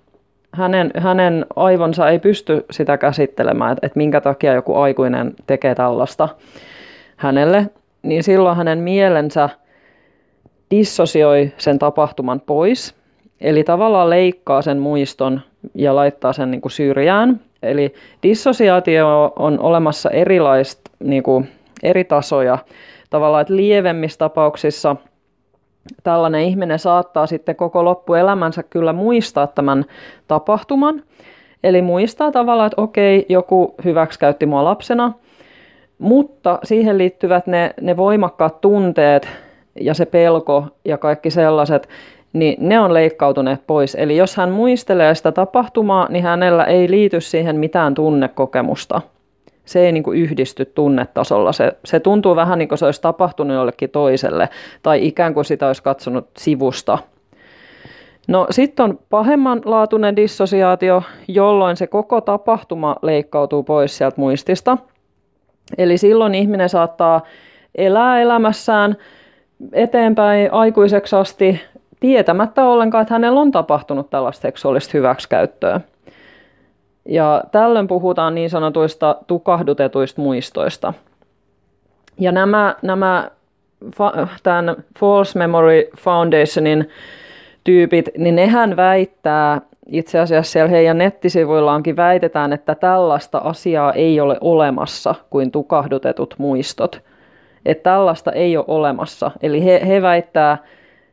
Hänen, 0.54 0.92
hänen 0.98 1.46
aivonsa 1.56 2.10
ei 2.10 2.20
pysty 2.20 2.66
sitä 2.72 2.98
käsittelemään, 2.98 3.72
että, 3.72 3.88
että 3.88 3.98
minkä 3.98 4.22
takia 4.22 4.54
joku 4.54 4.76
aikuinen 4.76 5.34
tekee 5.48 5.76
tällaista 5.76 6.30
hänelle. 7.18 7.70
Niin 8.02 8.24
silloin 8.24 8.58
hänen 8.58 8.80
mielensä 8.80 9.50
dissosioi 10.72 11.54
sen 11.58 11.80
tapahtuman 11.80 12.42
pois. 12.42 12.99
Eli 13.42 13.64
tavallaan 13.64 14.10
leikkaa 14.10 14.62
sen 14.62 14.80
muiston 14.80 15.42
ja 15.76 15.96
laittaa 15.96 16.34
sen 16.34 16.52
niin 16.52 16.62
kuin 16.62 16.72
syrjään. 16.72 17.40
Eli 17.64 17.94
dissosiaatio 18.24 19.34
on 19.36 19.60
olemassa 19.60 20.10
erilaista, 20.10 20.92
niin 21.00 21.24
kuin, 21.24 21.50
eri 21.84 22.04
tasoja. 22.04 22.58
Tavallaan, 23.10 23.42
että 23.42 23.56
lievemmissä 23.56 24.18
tapauksissa 24.18 24.96
tällainen 26.04 26.42
ihminen 26.42 26.80
saattaa 26.80 27.28
sitten 27.28 27.56
koko 27.56 27.86
loppuelämänsä 27.86 28.64
kyllä 28.64 28.94
muistaa 28.94 29.48
tämän 29.48 29.86
tapahtuman. 30.28 31.04
Eli 31.64 31.82
muistaa 31.82 32.32
tavallaan, 32.32 32.68
että 32.68 32.82
okei, 32.82 33.26
joku 33.30 33.76
hyväksikäytti 33.86 34.46
mua 34.46 34.64
lapsena, 34.64 35.14
mutta 36.00 36.60
siihen 36.64 36.98
liittyvät 36.98 37.48
ne, 37.48 37.74
ne 37.82 37.98
voimakkaat 37.98 38.62
tunteet 38.62 39.28
ja 39.82 39.94
se 39.94 40.06
pelko 40.06 40.68
ja 40.86 40.98
kaikki 40.98 41.30
sellaiset, 41.30 41.90
niin 42.34 42.56
ne 42.60 42.80
on 42.80 42.94
leikkautuneet 42.94 43.68
pois. 43.68 43.96
Eli 43.96 44.18
jos 44.18 44.36
hän 44.36 44.52
muistelee 44.52 45.16
sitä 45.16 45.32
tapahtumaa, 45.32 46.08
niin 46.10 46.24
hänellä 46.24 46.64
ei 46.64 46.92
liity 46.92 47.22
siihen 47.22 47.56
mitään 47.56 47.94
tunnekokemusta. 47.94 49.02
Se 49.66 49.86
ei 49.86 49.92
niin 49.92 50.04
kuin 50.04 50.20
yhdisty 50.20 50.66
tunnetasolla. 50.66 51.52
Se, 51.52 51.72
se 51.86 52.00
tuntuu 52.00 52.36
vähän 52.36 52.60
niin 52.60 52.70
kuin 52.70 52.80
se 52.80 52.86
olisi 52.86 53.02
tapahtunut 53.02 53.56
jollekin 53.56 53.90
toiselle, 53.90 54.50
tai 54.84 55.08
ikään 55.08 55.34
kuin 55.34 55.46
sitä 55.46 55.68
olisi 55.68 55.84
katsonut 55.84 56.28
sivusta. 56.38 56.98
No 58.28 58.48
sitten 58.50 58.84
on 58.84 59.00
pahemmanlaatuinen 59.10 60.16
dissosiaatio, 60.16 61.04
jolloin 61.28 61.78
se 61.78 61.88
koko 61.88 62.22
tapahtuma 62.22 62.96
leikkautuu 63.02 63.64
pois 63.64 63.98
sieltä 63.98 64.22
muistista. 64.22 64.78
Eli 65.78 65.98
silloin 65.98 66.36
ihminen 66.36 66.70
saattaa 66.70 67.22
elää 67.76 68.22
elämässään 68.22 68.98
eteenpäin 69.74 70.54
aikuiseksi 70.54 71.16
asti 71.16 71.62
tietämättä 72.00 72.64
ollenkaan, 72.64 73.02
että 73.02 73.14
hänellä 73.14 73.40
on 73.40 73.52
tapahtunut 73.52 74.10
tällaista 74.10 74.42
seksuaalista 74.42 74.92
hyväksikäyttöä. 74.94 75.82
Ja 77.06 77.44
tällöin 77.52 77.88
puhutaan 77.88 78.36
niin 78.36 78.50
sanotuista 78.50 79.16
tukahdutetuista 79.28 80.22
muistoista. 80.22 80.94
Ja 82.20 82.32
nämä, 82.32 82.76
nämä 82.82 83.32
tämän 84.44 84.76
False 85.00 85.40
Memory 85.40 85.90
Foundationin 85.98 86.90
tyypit, 87.64 88.10
niin 88.18 88.36
nehän 88.36 88.76
väittää, 88.76 89.62
itse 89.88 90.20
asiassa 90.20 90.52
siellä 90.52 90.70
heidän 90.70 90.98
nettisivuillaankin 90.98 91.96
väitetään, 91.96 92.54
että 92.54 92.76
tällaista 92.76 93.38
asiaa 93.38 93.94
ei 93.94 94.20
ole 94.20 94.38
olemassa 94.42 95.16
kuin 95.30 95.52
tukahdutetut 95.52 96.36
muistot. 96.38 97.02
Että 97.66 97.84
tällaista 97.84 98.32
ei 98.32 98.58
ole 98.58 98.66
olemassa. 98.68 99.32
Eli 99.42 99.66
he, 99.66 99.82
he 99.88 100.02
väittää, 100.02 100.58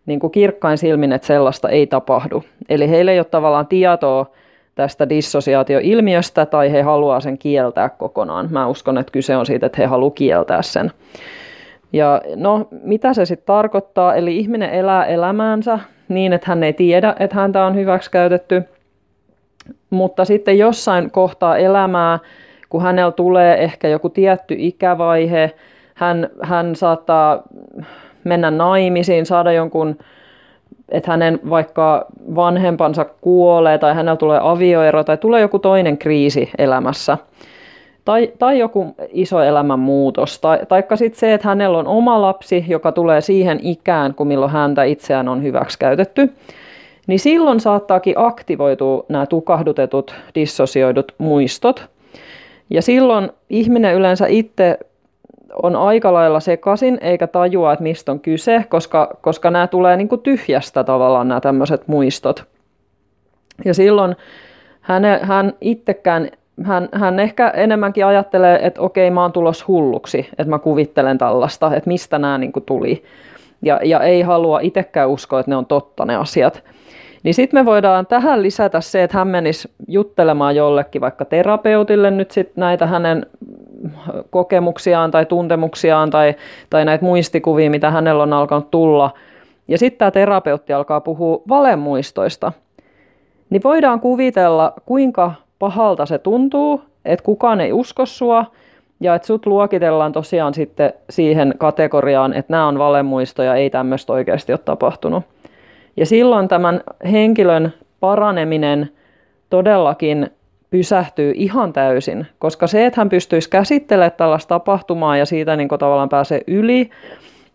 niin 0.06 0.20
kuin 0.20 0.30
kirkkain 0.30 0.78
silmin, 0.78 1.12
että 1.12 1.26
sellaista 1.26 1.68
ei 1.68 1.86
tapahdu. 1.86 2.44
Eli 2.68 2.90
heillä 2.90 3.12
ei 3.12 3.18
ole 3.18 3.24
tavallaan 3.24 3.66
tietoa 3.66 4.26
tästä 4.74 5.08
dissosiaatioilmiöstä 5.08 6.46
tai 6.46 6.72
he 6.72 6.82
haluaa 6.82 7.20
sen 7.20 7.38
kieltää 7.38 7.88
kokonaan. 7.88 8.48
Mä 8.50 8.66
uskon, 8.66 8.98
että 8.98 9.12
kyse 9.12 9.36
on 9.36 9.46
siitä, 9.46 9.66
että 9.66 9.82
he 9.82 9.86
haluaa 9.86 10.10
kieltää 10.10 10.62
sen. 10.62 10.92
Ja 11.92 12.22
no, 12.36 12.68
mitä 12.82 13.14
se 13.14 13.24
sitten 13.24 13.46
tarkoittaa? 13.46 14.14
Eli 14.14 14.38
ihminen 14.38 14.70
elää 14.70 15.04
elämäänsä 15.04 15.78
niin, 16.08 16.32
että 16.32 16.46
hän 16.48 16.62
ei 16.62 16.72
tiedä, 16.72 17.14
että 17.20 17.36
häntä 17.36 17.64
on 17.64 17.74
hyväksikäytetty. 17.74 18.62
Mutta 19.90 20.24
sitten 20.24 20.58
jossain 20.58 21.10
kohtaa 21.10 21.56
elämää, 21.56 22.18
kun 22.68 22.82
hänellä 22.82 23.12
tulee 23.12 23.64
ehkä 23.64 23.88
joku 23.88 24.08
tietty 24.08 24.54
ikävaihe, 24.58 25.52
hän, 25.94 26.28
hän 26.42 26.76
saattaa 26.76 27.42
mennä 28.26 28.50
naimisiin, 28.50 29.26
saada 29.26 29.52
jonkun, 29.52 29.96
että 30.88 31.10
hänen 31.10 31.40
vaikka 31.50 32.06
vanhempansa 32.34 33.04
kuolee 33.04 33.78
tai 33.78 33.94
hänellä 33.94 34.16
tulee 34.16 34.40
avioero 34.42 35.04
tai 35.04 35.16
tulee 35.16 35.40
joku 35.40 35.58
toinen 35.58 35.98
kriisi 35.98 36.50
elämässä. 36.58 37.18
Tai, 38.04 38.32
tai 38.38 38.58
joku 38.58 38.94
iso 39.08 39.42
elämänmuutos. 39.42 40.40
Tai, 40.40 40.58
taikka 40.68 40.96
sitten 40.96 41.20
se, 41.20 41.34
että 41.34 41.48
hänellä 41.48 41.78
on 41.78 41.86
oma 41.86 42.22
lapsi, 42.22 42.64
joka 42.68 42.92
tulee 42.92 43.20
siihen 43.20 43.58
ikään, 43.62 44.14
kun 44.14 44.26
milloin 44.26 44.52
häntä 44.52 44.84
itseään 44.84 45.28
on 45.28 45.42
hyväksikäytetty. 45.42 46.32
Niin 47.06 47.18
silloin 47.18 47.60
saattaakin 47.60 48.14
aktivoitua 48.16 49.04
nämä 49.08 49.26
tukahdutetut, 49.26 50.14
dissosioidut 50.34 51.14
muistot. 51.18 51.86
Ja 52.70 52.82
silloin 52.82 53.30
ihminen 53.50 53.94
yleensä 53.94 54.26
itse 54.26 54.78
on 55.62 55.76
aika 55.76 56.12
lailla 56.12 56.40
sekaisin 56.40 56.98
eikä 57.00 57.26
tajua, 57.26 57.72
että 57.72 57.82
mistä 57.82 58.12
on 58.12 58.20
kyse, 58.20 58.64
koska, 58.68 59.16
koska 59.20 59.50
nämä 59.50 59.66
tulee 59.66 59.96
niin 59.96 60.08
kuin 60.08 60.20
tyhjästä 60.20 60.84
tavallaan 60.84 61.28
nämä 61.28 61.40
tämmöiset 61.40 61.88
muistot. 61.88 62.44
Ja 63.64 63.74
silloin 63.74 64.16
hän, 64.80 65.02
hän 65.22 65.52
itsekään, 65.60 66.28
hän, 66.64 66.88
hän 66.92 67.20
ehkä 67.20 67.48
enemmänkin 67.48 68.06
ajattelee, 68.06 68.66
että 68.66 68.80
okei, 68.80 69.10
mä 69.10 69.22
oon 69.22 69.32
tulos 69.32 69.68
hulluksi, 69.68 70.28
että 70.38 70.50
mä 70.50 70.58
kuvittelen 70.58 71.18
tällaista, 71.18 71.74
että 71.74 71.88
mistä 71.88 72.18
nämä 72.18 72.38
niin 72.38 72.52
kuin 72.52 72.64
tuli. 72.64 73.02
Ja, 73.62 73.80
ja 73.84 74.00
ei 74.00 74.22
halua 74.22 74.60
itsekään 74.60 75.08
uskoa, 75.08 75.40
että 75.40 75.50
ne 75.50 75.56
on 75.56 75.66
totta 75.66 76.04
ne 76.04 76.16
asiat. 76.16 76.64
Niin 77.22 77.34
sitten 77.34 77.60
me 77.60 77.64
voidaan 77.64 78.06
tähän 78.06 78.42
lisätä 78.42 78.80
se, 78.80 79.02
että 79.02 79.18
hän 79.18 79.28
menisi 79.28 79.70
juttelemaan 79.88 80.56
jollekin 80.56 81.00
vaikka 81.00 81.24
terapeutille 81.24 82.10
nyt 82.10 82.30
sit 82.30 82.56
näitä 82.56 82.86
hänen 82.86 83.26
kokemuksiaan 84.30 85.10
tai 85.10 85.26
tuntemuksiaan 85.26 86.10
tai, 86.10 86.34
tai 86.70 86.84
näitä 86.84 87.04
muistikuvia, 87.04 87.70
mitä 87.70 87.90
hänellä 87.90 88.22
on 88.22 88.32
alkanut 88.32 88.70
tulla. 88.70 89.10
Ja 89.68 89.78
sitten 89.78 89.98
tämä 89.98 90.10
terapeutti 90.10 90.72
alkaa 90.72 91.00
puhua 91.00 91.42
valemuistoista. 91.48 92.52
Niin 93.50 93.62
voidaan 93.64 94.00
kuvitella, 94.00 94.72
kuinka 94.86 95.32
pahalta 95.58 96.06
se 96.06 96.18
tuntuu, 96.18 96.82
että 97.04 97.24
kukaan 97.24 97.60
ei 97.60 97.72
usko 97.72 98.06
sua 98.06 98.44
ja 99.00 99.14
että 99.14 99.26
sut 99.26 99.46
luokitellaan 99.46 100.12
tosiaan 100.12 100.54
sitten 100.54 100.92
siihen 101.10 101.54
kategoriaan, 101.58 102.34
että 102.34 102.52
nämä 102.52 102.68
on 102.68 102.78
valemuistoja, 102.78 103.54
ei 103.54 103.70
tämmöistä 103.70 104.12
oikeasti 104.12 104.52
ole 104.52 104.60
tapahtunut. 104.64 105.24
Ja 105.96 106.06
silloin 106.06 106.48
tämän 106.48 106.80
henkilön 107.12 107.72
paraneminen 108.00 108.90
todellakin 109.50 110.30
pysähtyy 110.70 111.32
ihan 111.36 111.72
täysin, 111.72 112.26
koska 112.38 112.66
se, 112.66 112.86
että 112.86 113.00
hän 113.00 113.08
pystyisi 113.08 113.50
käsittelemään 113.50 114.12
tällaista 114.16 114.48
tapahtumaa 114.48 115.16
ja 115.16 115.26
siitä 115.26 115.56
niin 115.56 115.68
tavallaan 115.68 116.08
pääsee 116.08 116.40
yli 116.46 116.90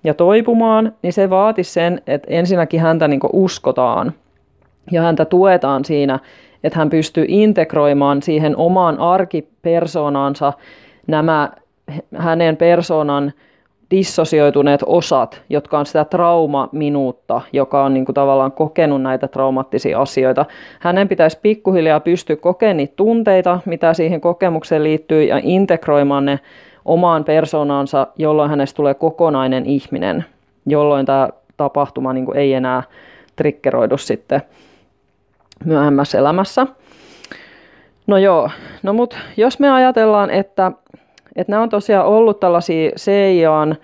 ja 0.03 0.13
toipumaan, 0.13 0.93
niin 1.01 1.13
se 1.13 1.29
vaatisi 1.29 1.73
sen, 1.73 2.01
että 2.07 2.27
ensinnäkin 2.31 2.79
häntä 2.79 3.07
niin 3.07 3.19
uskotaan 3.33 4.13
ja 4.91 5.01
häntä 5.01 5.25
tuetaan 5.25 5.85
siinä, 5.85 6.19
että 6.63 6.79
hän 6.79 6.89
pystyy 6.89 7.25
integroimaan 7.27 8.21
siihen 8.21 8.57
omaan 8.57 8.99
arkipersoonansa 8.99 10.53
nämä 11.07 11.49
hänen 12.17 12.57
persoonan 12.57 13.33
dissosioituneet 13.91 14.83
osat, 14.85 15.41
jotka 15.49 15.79
on 15.79 15.85
sitä 15.85 16.05
traumaminuutta, 16.05 17.41
joka 17.53 17.83
on 17.83 17.93
niin 17.93 18.05
kuin 18.05 18.13
tavallaan 18.13 18.51
kokenut 18.51 19.01
näitä 19.01 19.27
traumaattisia 19.27 20.01
asioita. 20.01 20.45
Hänen 20.79 21.07
pitäisi 21.07 21.39
pikkuhiljaa 21.41 21.99
pystyä 21.99 22.35
kokemaan 22.35 22.77
niitä 22.77 22.93
tunteita, 22.95 23.59
mitä 23.65 23.93
siihen 23.93 24.21
kokemukseen 24.21 24.83
liittyy, 24.83 25.23
ja 25.23 25.39
integroimaan 25.43 26.25
ne 26.25 26.39
omaan 26.85 27.23
persoonaansa, 27.23 28.07
jolloin 28.17 28.49
hänestä 28.49 28.75
tulee 28.77 28.93
kokonainen 28.93 29.65
ihminen, 29.65 30.25
jolloin 30.65 31.05
tämä 31.05 31.29
tapahtuma 31.57 32.13
niin 32.13 32.25
kuin 32.25 32.37
ei 32.37 32.53
enää 32.53 32.83
triggeroidu 33.35 33.97
sitten 33.97 34.41
myöhemmässä 35.65 36.17
elämässä. 36.17 36.67
No 38.07 38.17
joo, 38.17 38.49
no 38.83 38.93
mut 38.93 39.17
jos 39.37 39.59
me 39.59 39.71
ajatellaan, 39.71 40.29
että 40.29 40.71
että 41.35 41.51
nämä 41.51 41.63
on 41.63 41.69
tosiaan 41.69 42.05
ollut 42.05 42.39
tällaisia 42.39 42.91
CIAn 42.91 43.75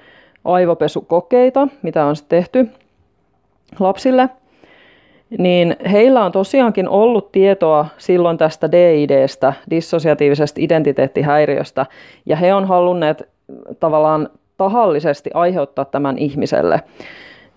aivopesukokeita, 0.45 1.67
mitä 1.81 2.05
on 2.05 2.15
tehty 2.29 2.67
lapsille, 3.79 4.29
niin 5.37 5.75
heillä 5.91 6.25
on 6.25 6.31
tosiaankin 6.31 6.89
ollut 6.89 7.31
tietoa 7.31 7.85
silloin 7.97 8.37
tästä 8.37 8.71
DIDstä, 8.71 9.53
dissosiatiivisesta 9.69 10.61
identiteettihäiriöstä, 10.63 11.85
ja 12.25 12.35
he 12.35 12.53
on 12.53 12.65
halunneet 12.65 13.29
tavallaan 13.79 14.29
tahallisesti 14.57 15.29
aiheuttaa 15.33 15.85
tämän 15.85 16.17
ihmiselle. 16.17 16.81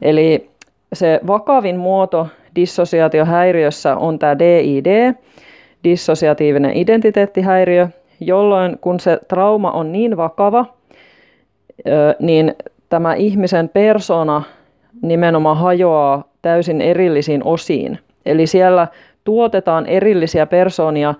Eli 0.02 0.50
se 0.92 1.20
vakavin 1.26 1.76
muoto 1.76 2.26
dissosiaatiohäiriössä 2.56 3.96
on 3.96 4.18
tämä 4.18 4.38
DID, 4.38 5.14
dissosiatiivinen 5.84 6.76
identiteettihäiriö, 6.76 7.88
jolloin 8.20 8.78
kun 8.80 9.00
se 9.00 9.18
trauma 9.28 9.70
on 9.70 9.92
niin 9.92 10.16
vakava, 10.16 10.66
niin 12.18 12.54
tämä 12.88 13.14
ihmisen 13.14 13.68
persona 13.68 14.42
nimenomaan 15.02 15.56
hajoaa 15.56 16.24
täysin 16.42 16.80
erillisiin 16.80 17.44
osiin. 17.44 17.98
Eli 18.26 18.46
siellä 18.46 18.88
tuotetaan 19.24 19.86
erillisiä 19.86 20.46
persoonia, 20.46 21.14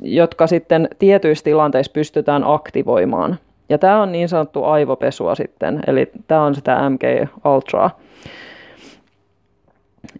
jotka 0.00 0.46
sitten 0.46 0.88
tietyissä 0.98 1.44
tilanteissa 1.44 1.92
pystytään 1.92 2.42
aktivoimaan. 2.46 3.38
Ja 3.68 3.78
tämä 3.78 4.02
on 4.02 4.12
niin 4.12 4.28
sanottu 4.28 4.64
aivopesua 4.64 5.34
sitten, 5.34 5.80
eli 5.86 6.10
tämä 6.28 6.42
on 6.42 6.54
sitä 6.54 6.90
MK 6.90 7.02
Ultra. 7.44 7.90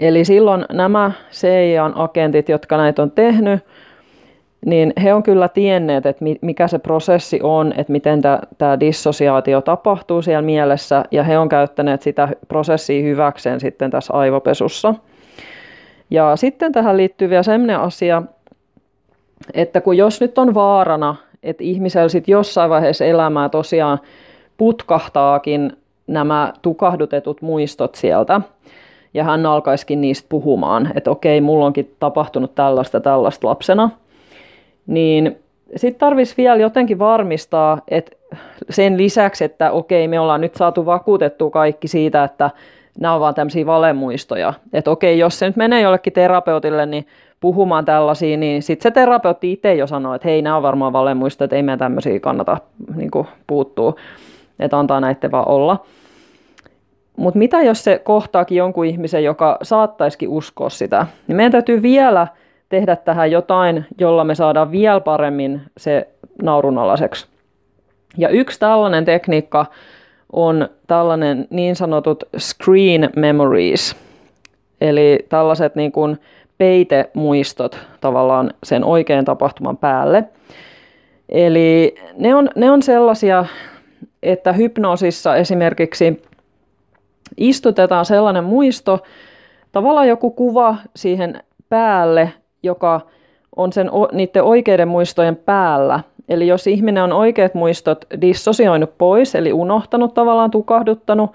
Eli 0.01 0.25
silloin 0.25 0.65
nämä 0.73 1.11
CIAn 1.31 1.93
agentit, 1.97 2.49
jotka 2.49 2.77
näitä 2.77 3.03
on 3.03 3.11
tehnyt, 3.11 3.61
niin 4.67 4.93
he 5.03 5.15
on 5.15 5.23
kyllä 5.23 5.49
tienneet, 5.49 6.07
että 6.07 6.25
mikä 6.41 6.69
se 6.69 6.79
prosessi 6.79 7.41
on, 7.43 7.73
että 7.77 7.93
miten 7.93 8.23
tämä 8.59 8.81
dissosiaatio 8.81 9.61
tapahtuu 9.61 10.23
siellä 10.23 10.43
mielessä, 10.43 11.05
ja 11.11 11.23
he 11.25 11.39
on 11.39 11.49
käyttäneet 11.49 12.03
sitä 12.03 12.29
prosessia 12.49 13.03
hyväkseen 13.03 13.61
sitten 13.61 13.91
tässä 13.91 14.15
aivopesussa. 14.15 14.95
Ja 16.11 16.37
sitten 16.37 16.73
tähän 16.73 16.97
liittyy 16.97 17.31
vielä 17.31 17.43
sellainen 17.43 17.81
asia, 17.81 18.23
että 19.55 19.81
kun 19.81 19.97
jos 19.97 20.21
nyt 20.21 20.39
on 20.39 20.55
vaarana, 20.55 21.17
että 21.43 21.65
ihmisellä 21.65 22.09
sitten 22.09 22.33
jossain 22.33 22.71
vaiheessa 22.71 23.05
elämää 23.05 23.49
tosiaan 23.49 23.99
putkahtaakin 24.57 25.73
nämä 26.07 26.53
tukahdutetut 26.63 27.43
muistot 27.43 27.95
sieltä, 27.95 28.41
ja 29.15 29.25
hän 29.25 29.47
alkaisikin 29.47 30.01
niistä 30.01 30.27
puhumaan, 30.29 30.93
että 30.95 31.11
okei, 31.11 31.41
mulla 31.41 31.67
onkin 31.67 31.95
tapahtunut 32.01 32.55
tällaista 32.55 33.01
tällaista 33.01 33.49
lapsena, 33.49 33.91
niin 34.87 35.37
sitten 35.77 36.01
tarvitsisi 36.01 36.37
vielä 36.37 36.57
jotenkin 36.57 36.99
varmistaa, 36.99 37.79
että 37.89 38.17
sen 38.71 38.97
lisäksi, 38.97 39.45
että 39.45 39.71
okei, 39.71 40.09
me 40.09 40.21
ollaan 40.21 40.41
nyt 40.41 40.55
saatu 40.55 40.87
vakuutettua 40.87 41.51
kaikki 41.51 41.89
siitä, 41.89 42.25
että 42.25 42.51
nämä 43.01 43.15
on 43.15 43.21
vaan 43.21 43.35
tämmöisiä 43.35 43.67
valemuistoja. 43.67 44.55
Että 44.73 44.91
okei, 44.91 45.19
jos 45.19 45.39
se 45.39 45.47
nyt 45.47 45.57
menee 45.57 45.81
jollekin 45.81 46.13
terapeutille, 46.13 46.87
niin 46.87 47.07
puhumaan 47.41 47.85
tällaisia, 47.85 48.37
niin 48.37 48.63
sitten 48.63 48.83
se 48.83 48.91
terapeutti 48.91 49.53
itse 49.53 49.75
jo 49.75 49.87
sanoo, 49.87 50.15
että 50.15 50.29
hei, 50.29 50.43
nämä 50.43 50.57
on 50.57 50.63
varmaan 50.63 50.93
valemuistoja, 50.93 51.45
että 51.45 51.57
ei 51.57 51.63
meidän 51.63 51.79
tämmöisiä 51.79 52.21
kannata 52.21 52.57
niin 52.97 53.11
puuttua, 53.47 53.95
että 54.59 54.79
antaa 54.79 55.01
näiden 55.01 55.31
vaan 55.31 55.49
olla. 55.49 55.87
Mutta 57.17 57.39
mitä 57.39 57.63
jos 57.63 57.85
se 57.85 57.99
kohtaakin 57.99 58.59
jonkun 58.59 58.87
ihmisen, 58.87 59.25
joka 59.25 59.59
saattaisikin 59.63 60.29
uskoa 60.29 60.71
sitä, 60.71 61.07
niin 61.27 61.37
meidän 61.37 61.53
täytyy 61.53 61.83
vielä 61.83 62.27
tehdä 62.69 62.97
tähän 62.97 63.31
jotain, 63.31 63.87
jolla 63.99 64.25
me 64.25 64.35
saadaan 64.35 64.71
vielä 64.73 65.01
paremmin 65.01 65.61
se 65.77 66.09
naurunalaiseksi. 66.43 67.27
Ja 68.19 68.29
yksi 68.29 68.61
tällainen 68.61 69.05
tekniikka 69.05 69.67
on 70.33 70.69
tällainen 70.87 71.47
niin 71.51 71.77
sanotut 71.77 72.25
screen 72.39 73.11
memories, 73.17 73.97
eli 74.81 75.27
tällaiset 75.29 75.75
niin 75.75 75.93
kuin 75.93 76.19
peitemuistot 76.59 77.79
tavallaan 78.01 78.55
sen 78.63 78.85
oikean 78.85 79.25
tapahtuman 79.25 79.77
päälle. 79.77 80.25
Eli 81.29 81.95
ne 82.17 82.35
on, 82.35 82.49
ne 82.57 82.71
on 82.71 82.83
sellaisia, 82.83 83.45
että 84.23 84.53
hypnoosissa 84.53 85.37
esimerkiksi 85.37 86.23
istutetaan 87.37 88.05
sellainen 88.05 88.45
muisto, 88.45 89.03
tavallaan 89.73 90.09
joku 90.09 90.31
kuva 90.31 90.77
siihen 90.97 91.43
päälle, 91.69 92.33
joka 92.67 93.01
on 93.57 93.73
sen, 93.73 93.91
niiden 94.13 94.43
oikeiden 94.43 94.89
muistojen 94.89 95.37
päällä. 95.37 96.01
Eli 96.29 96.47
jos 96.47 96.67
ihminen 96.67 97.03
on 97.03 97.13
oikeat 97.13 97.55
muistot 97.55 98.05
dissosioinut 98.21 98.99
pois, 98.99 99.35
eli 99.35 99.53
unohtanut 99.53 100.15
tavallaan, 100.15 100.51
tukahduttanut, 100.51 101.31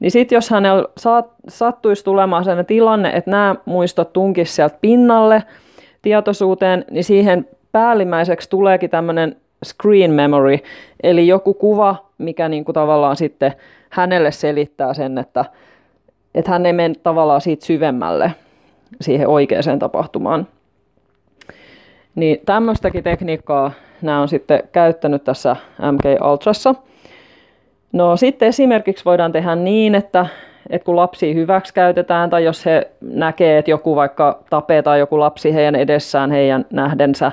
niin 0.00 0.10
sitten 0.10 0.36
jos 0.36 0.50
hänellä 0.50 0.84
saat, 0.96 1.26
sattuisi 1.48 2.04
tulemaan 2.04 2.44
sellainen 2.44 2.66
tilanne, 2.66 3.10
että 3.10 3.30
nämä 3.30 3.54
muistot 3.64 4.12
tunkis 4.12 4.56
sieltä 4.56 4.78
pinnalle 4.80 5.42
tietoisuuteen, 6.02 6.84
niin 6.90 7.04
siihen 7.04 7.48
päällimmäiseksi 7.72 8.50
tuleekin 8.50 8.90
tämmöinen 8.90 9.36
screen 9.64 10.10
memory, 10.10 10.58
eli 11.02 11.26
joku 11.26 11.54
kuva, 11.54 11.96
mikä 12.18 12.48
niinku 12.48 12.72
tavallaan 12.72 13.16
sitten 13.16 13.52
hänelle 13.90 14.30
selittää 14.30 14.94
sen, 14.94 15.18
että, 15.18 15.44
että 16.34 16.50
hän 16.50 16.66
ei 16.66 16.72
mene 16.72 16.94
tavallaan 17.02 17.40
siitä 17.40 17.66
syvemmälle 17.66 18.32
siihen 19.00 19.28
oikeaan 19.28 19.78
tapahtumaan. 19.78 20.46
Niin 22.14 22.40
tämmöistäkin 22.46 23.04
tekniikkaa 23.04 23.72
nämä 24.02 24.20
on 24.20 24.28
sitten 24.28 24.62
käyttänyt 24.72 25.24
tässä 25.24 25.56
MK 25.92 26.24
Ultrassa. 26.30 26.74
No 27.92 28.16
sitten 28.16 28.48
esimerkiksi 28.48 29.04
voidaan 29.04 29.32
tehdä 29.32 29.54
niin, 29.54 29.94
että, 29.94 30.26
että 30.70 30.84
kun 30.84 30.96
lapsi 30.96 31.34
hyväksi 31.34 31.74
käytetään 31.74 32.30
tai 32.30 32.44
jos 32.44 32.66
he 32.66 32.90
näkee, 33.00 33.58
että 33.58 33.70
joku 33.70 33.96
vaikka 33.96 34.38
tapetaan 34.50 34.98
joku 34.98 35.20
lapsi 35.20 35.54
heidän 35.54 35.74
edessään 35.74 36.30
heidän 36.30 36.66
nähdensä, 36.70 37.32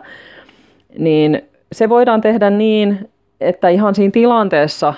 niin 0.97 1.41
se 1.71 1.89
voidaan 1.89 2.21
tehdä 2.21 2.49
niin, 2.49 3.09
että 3.41 3.69
ihan 3.69 3.95
siinä 3.95 4.11
tilanteessa 4.11 4.93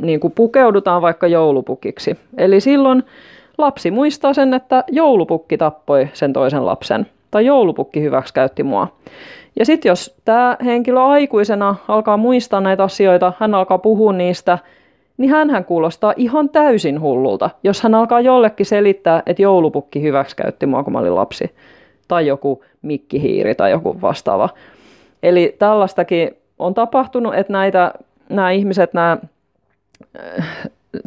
niin 0.00 0.20
kuin 0.20 0.32
pukeudutaan 0.32 1.02
vaikka 1.02 1.26
joulupukiksi. 1.26 2.18
Eli 2.38 2.60
silloin 2.60 3.02
lapsi 3.58 3.90
muistaa 3.90 4.34
sen, 4.34 4.54
että 4.54 4.84
joulupukki 4.92 5.58
tappoi 5.58 6.08
sen 6.12 6.32
toisen 6.32 6.66
lapsen 6.66 7.06
tai 7.30 7.46
joulupukki 7.46 8.02
hyväksikäytti 8.02 8.62
mua. 8.62 8.88
Ja 9.58 9.64
sitten 9.64 9.88
jos 9.88 10.16
tämä 10.24 10.56
henkilö 10.64 11.00
aikuisena 11.00 11.74
alkaa 11.88 12.16
muistaa 12.16 12.60
näitä 12.60 12.82
asioita, 12.82 13.32
hän 13.38 13.54
alkaa 13.54 13.78
puhua 13.78 14.12
niistä, 14.12 14.58
niin 15.16 15.30
hän 15.30 15.64
kuulostaa 15.64 16.14
ihan 16.16 16.48
täysin 16.48 17.00
hullulta, 17.00 17.50
jos 17.62 17.82
hän 17.82 17.94
alkaa 17.94 18.20
jollekin 18.20 18.66
selittää, 18.66 19.22
että 19.26 19.42
joulupukki 19.42 20.02
hyväksikäytti 20.02 20.66
mua, 20.66 20.84
kun 20.84 20.92
mä 20.92 20.98
olin 20.98 21.14
lapsi. 21.14 21.54
Tai 22.08 22.26
joku 22.26 22.64
mikkihiiri 22.82 23.54
tai 23.54 23.70
joku 23.70 24.00
vastaava. 24.00 24.48
Eli 25.22 25.56
tällaistakin 25.58 26.30
on 26.58 26.74
tapahtunut, 26.74 27.34
että 27.34 27.52
näitä, 27.52 27.92
nämä 28.28 28.50
ihmiset, 28.50 28.94
nämä 28.94 29.18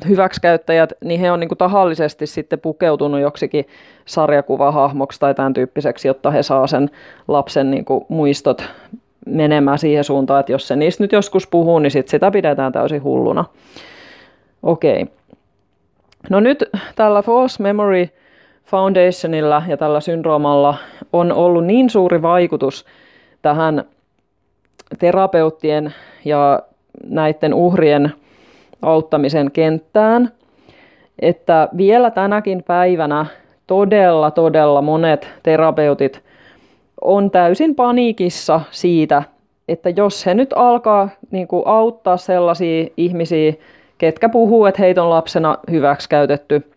hyväksikäyttäjät, 0.07 0.93
niin 1.03 1.19
he 1.19 1.31
on 1.31 1.39
niin 1.39 1.47
kuin 1.47 1.57
tahallisesti 1.57 2.27
sitten 2.27 2.59
pukeutunut 2.59 3.21
joksikin 3.21 3.67
sarjakuvahahmoksi 4.05 5.19
tai 5.19 5.35
tämän 5.35 5.53
tyyppiseksi, 5.53 6.07
jotta 6.07 6.31
he 6.31 6.43
saa 6.43 6.67
sen 6.67 6.89
lapsen 7.27 7.71
niin 7.71 7.85
kuin 7.85 8.05
muistot 8.09 8.63
menemään 9.25 9.79
siihen 9.79 10.03
suuntaan, 10.03 10.39
että 10.39 10.51
jos 10.51 10.67
se 10.67 10.75
niistä 10.75 11.03
nyt 11.03 11.11
joskus 11.11 11.47
puhuu, 11.47 11.79
niin 11.79 11.91
sit 11.91 12.07
sitä 12.07 12.31
pidetään 12.31 12.71
täysin 12.71 13.03
hulluna. 13.03 13.45
Okei. 14.63 15.05
No 16.29 16.39
nyt 16.39 16.63
tällä 16.95 17.21
False 17.21 17.63
Memory 17.63 18.07
Foundationilla 18.65 19.63
ja 19.67 19.77
tällä 19.77 19.99
syndroomalla 19.99 20.77
on 21.13 21.31
ollut 21.31 21.65
niin 21.65 21.89
suuri 21.89 22.21
vaikutus 22.21 22.85
tähän 23.41 23.83
terapeuttien 24.99 25.93
ja 26.25 26.61
näiden 27.05 27.53
uhrien 27.53 28.13
auttamisen 28.81 29.51
kenttään, 29.51 30.31
että 31.19 31.69
vielä 31.77 32.11
tänäkin 32.11 32.63
päivänä 32.63 33.25
todella, 33.67 34.31
todella 34.31 34.81
monet 34.81 35.27
terapeutit 35.43 36.21
on 37.01 37.31
täysin 37.31 37.75
paniikissa 37.75 38.61
siitä, 38.71 39.23
että 39.67 39.89
jos 39.89 40.25
he 40.25 40.33
nyt 40.33 40.53
alkaa 40.55 41.09
niin 41.31 41.47
kuin 41.47 41.63
auttaa 41.67 42.17
sellaisia 42.17 42.87
ihmisiä, 42.97 43.53
ketkä 43.97 44.29
puhuu, 44.29 44.65
että 44.65 44.81
heitä 44.81 45.03
on 45.03 45.09
lapsena 45.09 45.57
hyväksi 45.71 46.09
käytetty, 46.09 46.71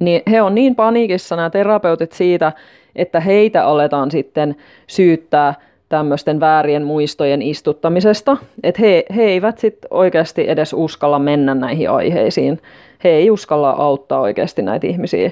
niin 0.00 0.22
he 0.30 0.42
on 0.42 0.54
niin 0.54 0.74
paniikissa 0.74 1.36
nämä 1.36 1.50
terapeutit 1.50 2.12
siitä, 2.12 2.52
että 2.96 3.20
heitä 3.20 3.64
aletaan 3.64 4.10
sitten 4.10 4.56
syyttää 4.86 5.54
tämmöisten 5.88 6.40
väärien 6.40 6.82
muistojen 6.82 7.42
istuttamisesta. 7.42 8.36
Että 8.62 8.82
he, 8.82 9.04
he 9.16 9.22
eivät 9.22 9.58
sitten 9.58 9.88
oikeasti 9.90 10.50
edes 10.50 10.72
uskalla 10.72 11.18
mennä 11.18 11.54
näihin 11.54 11.90
aiheisiin. 11.90 12.60
He 13.04 13.08
ei 13.08 13.30
uskalla 13.30 13.70
auttaa 13.70 14.20
oikeasti 14.20 14.62
näitä 14.62 14.86
ihmisiä. 14.86 15.30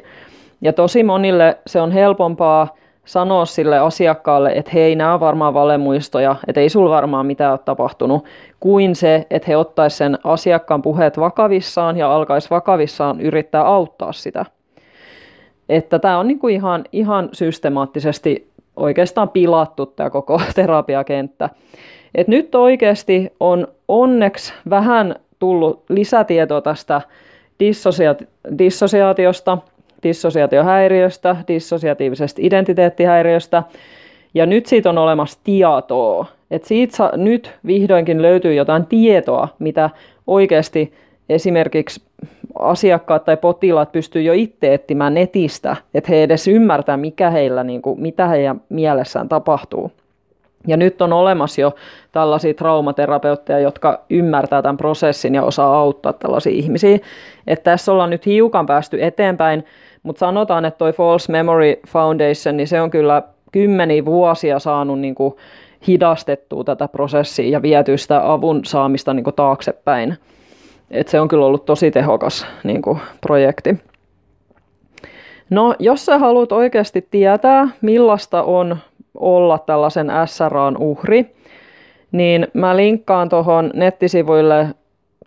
Ja 0.61 0.73
tosi 0.73 1.03
monille 1.03 1.59
se 1.67 1.81
on 1.81 1.93
helpompaa 1.93 2.77
sanoa 3.05 3.45
sille 3.45 3.79
asiakkaalle, 3.79 4.53
että 4.53 4.71
hei, 4.75 4.97
nämä 4.97 5.15
on 5.15 5.21
varmaan 5.21 5.55
valemuistoja, 5.55 6.37
että 6.47 6.61
ei 6.61 6.69
sulla 6.69 6.91
varmaan 6.91 7.27
mitään 7.27 7.53
ole 7.53 7.59
tapahtunut, 7.59 8.25
kuin 8.61 8.97
se, 8.97 9.27
että 9.31 9.47
he 9.49 9.57
ottaisivat 9.57 9.99
sen 9.99 10.19
asiakkaan 10.25 10.83
puheet 10.83 11.19
vakavissaan 11.19 11.97
ja 11.97 12.15
alkaisi 12.15 12.51
vakavissaan 12.51 13.21
yrittää 13.21 13.63
auttaa 13.63 14.13
sitä. 14.13 14.45
Että 15.69 15.99
tämä 15.99 16.19
on 16.19 16.29
niinku 16.29 16.49
ihan, 16.49 16.85
ihan 16.93 17.29
systemaattisesti 17.33 18.51
oikeastaan 18.77 19.29
pilattu 19.29 19.87
tämä 19.87 20.11
koko 20.11 20.41
terapiakenttä. 20.55 21.51
Et 22.15 22.29
nyt 22.29 22.55
oikeasti 22.55 23.33
on 23.41 23.69
onneksi 23.89 24.53
vähän 24.71 25.17
tullut 25.39 25.85
lisätietoa 25.89 26.61
tästä 26.61 27.01
dissosiaati- 27.65 28.27
dissosiaatiosta, 28.59 29.59
dissosiaatiohäiriöstä, 30.03 31.37
dissosiatiivisesta 31.49 32.41
identiteettihäiriöstä, 32.45 33.63
ja 34.35 34.47
nyt 34.47 34.67
siitä 34.67 34.91
on 34.91 34.99
olemassa 34.99 35.39
tietoa. 35.45 36.27
Et 36.51 36.65
siitä 36.65 36.97
sa- 36.97 37.13
nyt 37.17 37.53
vihdoinkin 37.67 38.23
löytyy 38.23 38.55
jotain 38.55 38.87
tietoa, 38.87 39.49
mitä 39.59 39.91
oikeasti 40.27 40.93
esimerkiksi 41.29 42.06
asiakkaat 42.59 43.25
tai 43.25 43.37
potilaat 43.37 43.93
pystyy 43.93 44.23
jo 44.23 44.33
itse 44.33 44.75
etsimään 44.75 45.15
netistä, 45.15 45.77
että 45.95 46.13
he 46.13 46.23
edes 46.23 46.49
ymmärtää, 46.49 46.97
mikä 46.97 47.31
heillä, 47.31 47.65
niin 47.65 47.83
kuin, 47.83 48.01
mitä 48.01 48.29
heidän 48.29 48.61
mielessään 48.69 49.29
tapahtuu. 49.29 49.93
Ja 50.67 50.77
nyt 50.77 51.03
on 51.03 51.13
olemassa 51.13 51.61
jo 51.61 51.75
tällaisia 52.13 52.55
traumaterapeutteja, 52.55 53.59
jotka 53.59 54.01
ymmärtää 54.11 54.63
tämän 54.63 54.77
prosessin 54.77 55.35
ja 55.35 55.43
osaa 55.43 55.79
auttaa 55.79 56.13
tällaisia 56.13 56.53
ihmisiä. 56.53 56.99
Että 57.47 57.71
tässä 57.71 57.93
ollaan 57.93 58.11
nyt 58.11 58.27
hiukan 58.27 58.67
päästy 58.67 59.05
eteenpäin, 59.05 59.65
mutta 60.03 60.21
sanotaan, 60.21 60.65
että 60.65 60.79
toi 60.79 60.93
False 60.93 61.33
Memory 61.33 61.75
Foundation, 61.89 62.57
niin 62.57 62.69
se 62.69 62.81
on 62.81 62.91
kyllä 62.91 63.23
kymmeniä 63.53 64.05
vuosia 64.05 64.59
saanut 64.59 65.01
niin 65.01 65.15
kuin 65.15 65.35
hidastettua 65.87 66.65
tätä 66.65 66.89
prosessia 66.89 67.51
ja 67.51 67.63
vietyä 67.63 67.97
sitä 67.97 68.33
avun 68.33 68.65
saamista 68.65 69.15
niin 69.15 69.25
kuin 69.25 69.37
taaksepäin. 69.37 70.17
Et 70.91 71.09
se 71.09 71.21
on 71.21 71.29
kyllä 71.29 71.47
ollut 71.47 71.65
tosi 71.65 71.91
tehokas 71.91 72.47
niin 72.65 72.83
kuin, 72.83 72.99
projekti. 73.21 73.77
No, 75.51 75.75
jos 75.79 76.07
sä 76.07 76.19
haluat 76.19 76.53
oikeasti 76.53 77.09
tietää, 77.11 77.69
millaista 77.81 78.43
on 78.43 78.77
olla 79.15 79.59
tällaisen 79.59 80.13
SRAn 80.27 80.77
uhri, 80.77 81.37
niin 82.13 82.47
mä 82.55 82.77
linkkaan 82.77 83.29
tuohon 83.29 83.71
nettisivuille 83.75 84.67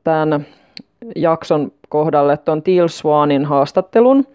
tämän 0.03 0.45
jakson 1.15 1.71
kohdalle 1.89 2.37
tuon 2.37 2.63
Teal 2.63 2.87
Swanin 2.87 3.45
haastattelun, 3.45 4.27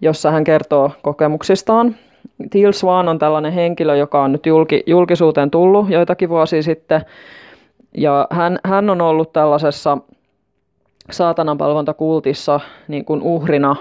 jossa 0.00 0.30
hän 0.30 0.44
kertoo 0.44 0.90
kokemuksistaan. 1.02 1.96
Teal 2.50 2.72
Swan 2.72 3.08
on 3.08 3.18
tällainen 3.18 3.52
henkilö, 3.52 3.96
joka 3.96 4.22
on 4.22 4.32
nyt 4.32 4.46
julki, 4.46 4.82
julkisuuteen 4.86 5.50
tullut 5.50 5.90
joitakin 5.90 6.28
vuosia 6.28 6.62
sitten, 6.62 7.00
ja 7.96 8.26
hän, 8.30 8.58
hän 8.64 8.90
on 8.90 9.00
ollut 9.00 9.32
tällaisessa 9.32 9.98
saatananpalvontakultissa 11.12 12.60
niin 12.88 13.04
kuin 13.04 13.22
uhrina 13.22 13.76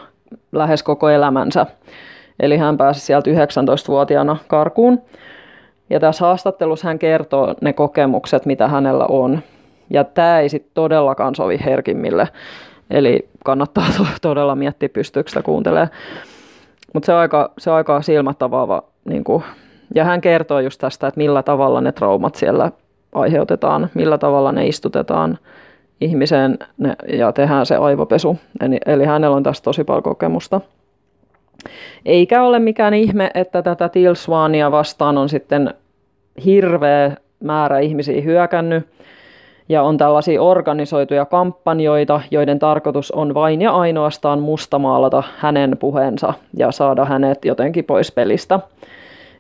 lähes 0.52 0.84
koko 0.84 1.10
elämänsä. 1.10 1.66
Eli 2.40 2.58
hän 2.58 2.78
pääsi 2.78 3.00
sieltä 3.00 3.30
19-vuotiaana 3.30 4.38
karkuun. 4.48 5.02
Ja 5.90 6.00
tässä 6.00 6.26
haastattelussa 6.26 6.88
hän 6.88 7.00
kertoo 7.00 7.56
ne 7.62 7.74
kokemukset, 7.74 8.46
mitä 8.46 8.68
hänellä 8.68 9.06
on. 9.06 9.40
Ja 9.90 10.04
tämä 10.04 10.40
ei 10.40 10.50
sitten 10.50 10.72
todellakaan 10.74 11.36
sovi 11.36 11.60
herkimmille. 11.66 12.28
Eli 12.90 13.30
kannattaa 13.46 13.86
todella 14.22 14.56
miettiä, 14.56 14.90
pystyykö 14.90 15.30
sitä 15.30 15.42
kuuntelemaan. 15.42 15.90
Mutta 16.94 17.06
se 17.06 17.14
on 17.14 17.20
aika, 17.20 17.52
se 17.58 17.70
on 17.70 17.76
aika 17.76 18.02
silmätavaava. 18.02 18.84
Niin 19.06 19.24
kuin, 19.24 19.44
ja 19.96 20.04
hän 20.04 20.22
kertoo 20.22 20.60
just 20.60 20.82
tästä, 20.82 21.08
että 21.08 21.18
millä 21.18 21.44
tavalla 21.44 21.82
ne 21.82 21.92
traumat 21.92 22.36
siellä 22.36 22.72
aiheutetaan, 23.16 23.90
millä 23.94 24.18
tavalla 24.18 24.52
ne 24.52 24.68
istutetaan 24.68 25.38
ihmiseen 26.02 26.58
ne, 26.78 26.96
ja 27.08 27.32
tehdään 27.32 27.66
se 27.66 27.76
aivopesu. 27.76 28.38
Eli, 28.62 28.78
eli 28.86 29.06
hänellä 29.06 29.36
on 29.36 29.44
tästä 29.44 29.64
tosi 29.64 29.84
paljon 29.84 30.04
kokemusta. 30.04 30.62
Eikä 32.06 32.44
ole 32.44 32.60
mikään 32.60 32.94
ihme, 32.94 33.32
että 33.34 33.62
tätä 33.62 33.90
Tilswania 33.90 34.72
vastaan 34.72 35.18
on 35.18 35.30
sitten 35.30 35.74
hirveä 36.46 37.16
määrä 37.40 37.80
ihmisiä 37.80 38.22
hyökännyt 38.22 38.88
ja 39.70 39.84
on 39.84 39.98
tällaisia 39.98 40.42
organisoituja 40.42 41.26
kampanjoita, 41.26 42.22
joiden 42.32 42.60
tarkoitus 42.60 43.12
on 43.12 43.34
vain 43.34 43.62
ja 43.62 43.72
ainoastaan 43.72 44.40
mustamaalata 44.40 45.24
hänen 45.38 45.78
puheensa 45.78 46.34
ja 46.58 46.72
saada 46.72 47.06
hänet 47.06 47.46
jotenkin 47.46 47.86
pois 47.86 48.12
pelistä. 48.12 48.60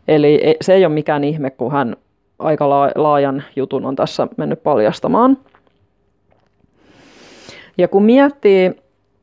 Eli 0.07 0.39
e, 0.43 0.53
se 0.61 0.73
ei 0.73 0.85
ole 0.85 0.93
mikään 0.93 1.23
ihme, 1.23 1.49
kun 1.49 1.71
hän 1.71 1.95
aika 2.39 2.69
laajan 2.95 3.43
jutun 3.55 3.85
on 3.85 3.95
tässä 3.95 4.27
mennyt 4.37 4.63
paljastamaan. 4.63 5.37
Ja 7.77 7.87
kun 7.87 8.03
miettii, 8.03 8.75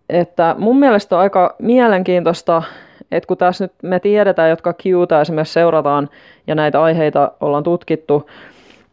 että 0.08 0.54
mun 0.58 0.78
mielestä 0.78 1.16
on 1.16 1.22
aika 1.22 1.56
mielenkiintoista, 1.58 2.62
että 3.10 3.26
kun 3.26 3.36
tässä 3.36 3.64
nyt 3.64 3.72
me 3.82 4.00
tiedetään, 4.00 4.50
jotka 4.50 4.72
Qta 4.72 5.20
esimerkiksi 5.20 5.52
seurataan 5.52 6.08
ja 6.46 6.54
näitä 6.54 6.82
aiheita 6.82 7.32
ollaan 7.40 7.62
tutkittu, 7.62 8.30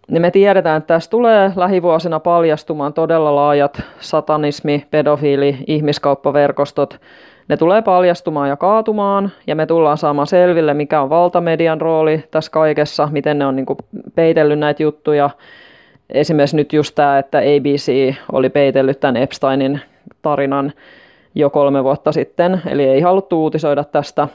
niin 0.08 0.22
me 0.22 0.32
tiedetään, 0.32 0.78
että 0.78 0.94
tässä 0.94 1.10
tulee 1.10 1.52
lähivuosina 1.56 2.20
paljastumaan 2.20 2.94
todella 2.94 3.36
laajat 3.36 3.82
satanismi, 4.00 4.86
pedofiili, 4.92 5.58
ihmiskauppaverkostot. 5.68 7.00
Ne 7.48 7.58
tulee 7.58 7.82
paljastumaan 7.82 8.50
ja 8.50 8.58
kaatumaan, 8.58 9.32
ja 9.48 9.56
me 9.56 9.66
tullaan 9.66 9.98
saamaan 9.98 10.28
selville, 10.28 10.74
mikä 10.74 11.02
on 11.02 11.10
valtamedian 11.10 11.82
rooli 11.82 12.24
tässä 12.32 12.52
kaikessa, 12.52 13.10
miten 13.12 13.40
ne 13.40 13.46
on 13.46 13.56
niin 13.56 13.66
peitellyt 14.16 14.60
näitä 14.60 14.84
juttuja. 14.84 15.30
Esimerkiksi 16.10 16.56
nyt 16.56 16.74
just 16.74 16.96
tämä, 16.96 17.20
että 17.20 17.38
ABC 17.38 18.16
oli 18.32 18.50
peitellyt 18.50 19.00
tämän 19.00 19.18
Epsteinin 19.18 19.82
tarinan 20.22 20.74
jo 21.36 21.50
kolme 21.50 21.84
vuotta 21.84 22.12
sitten, 22.12 22.62
eli 22.68 22.84
ei 22.84 23.02
haluttu 23.02 23.44
uutisoida 23.44 23.84
tästä. 23.84 24.28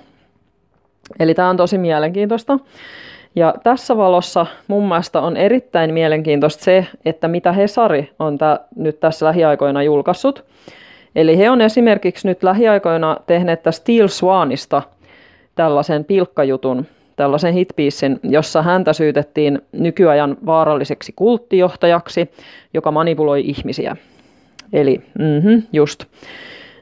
Eli 1.20 1.34
tämä 1.34 1.50
on 1.50 1.56
tosi 1.56 1.78
mielenkiintoista. 1.78 2.58
Ja 3.36 3.54
tässä 3.64 3.96
valossa 3.96 4.46
mun 4.68 4.88
mielestä 4.88 5.20
on 5.20 5.36
erittäin 5.36 5.94
mielenkiintoista 5.94 6.64
se, 6.64 6.86
että 7.04 7.28
mitä 7.28 7.52
Hesari 7.52 8.10
on 8.18 8.38
tä- 8.38 8.60
nyt 8.76 9.00
tässä 9.00 9.26
lähiaikoina 9.26 9.82
julkaissut. 9.82 10.44
Eli 11.16 11.38
he 11.38 11.50
on 11.50 11.60
esimerkiksi 11.60 12.28
nyt 12.28 12.42
lähiaikoina 12.42 13.16
tehneet 13.26 13.62
tästä 13.62 13.82
Steel 13.82 14.08
Swanista 14.08 14.82
tällaisen 15.54 16.04
pilkkajutun, 16.04 16.86
tällaisen 17.20 17.54
hitpiisin, 17.54 18.20
jossa 18.22 18.62
häntä 18.62 18.92
syytettiin 18.92 19.58
nykyajan 19.72 20.36
vaaralliseksi 20.46 21.12
kulttijohtajaksi, 21.16 22.30
joka 22.74 22.90
manipuloi 22.90 23.40
ihmisiä. 23.40 23.96
Eli 24.72 25.02
mm-hmm, 25.18 25.62
just. 25.72 26.04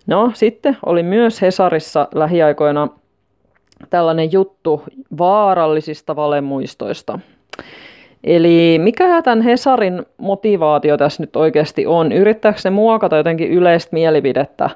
No 0.07 0.31
sitten 0.35 0.77
oli 0.87 1.03
myös 1.03 1.43
Hesarissa 1.43 2.09
lähiaikoina 2.15 2.89
tällainen 3.91 4.33
juttu 4.33 4.83
vaarallisista 5.19 6.17
valemuistoista. 6.17 7.19
Eli 8.25 8.79
mikä 8.83 9.23
tämän 9.23 9.43
Hesarin 9.43 10.03
motivaatio 10.19 10.97
tässä 10.97 11.23
nyt 11.23 11.37
oikeasti 11.37 11.87
on? 11.87 12.13
Yrittääkö 12.13 12.59
se 12.59 12.71
muokata 12.71 13.17
jotenkin 13.17 13.51
yleistä 13.51 13.91
mielipidettä 13.93 14.71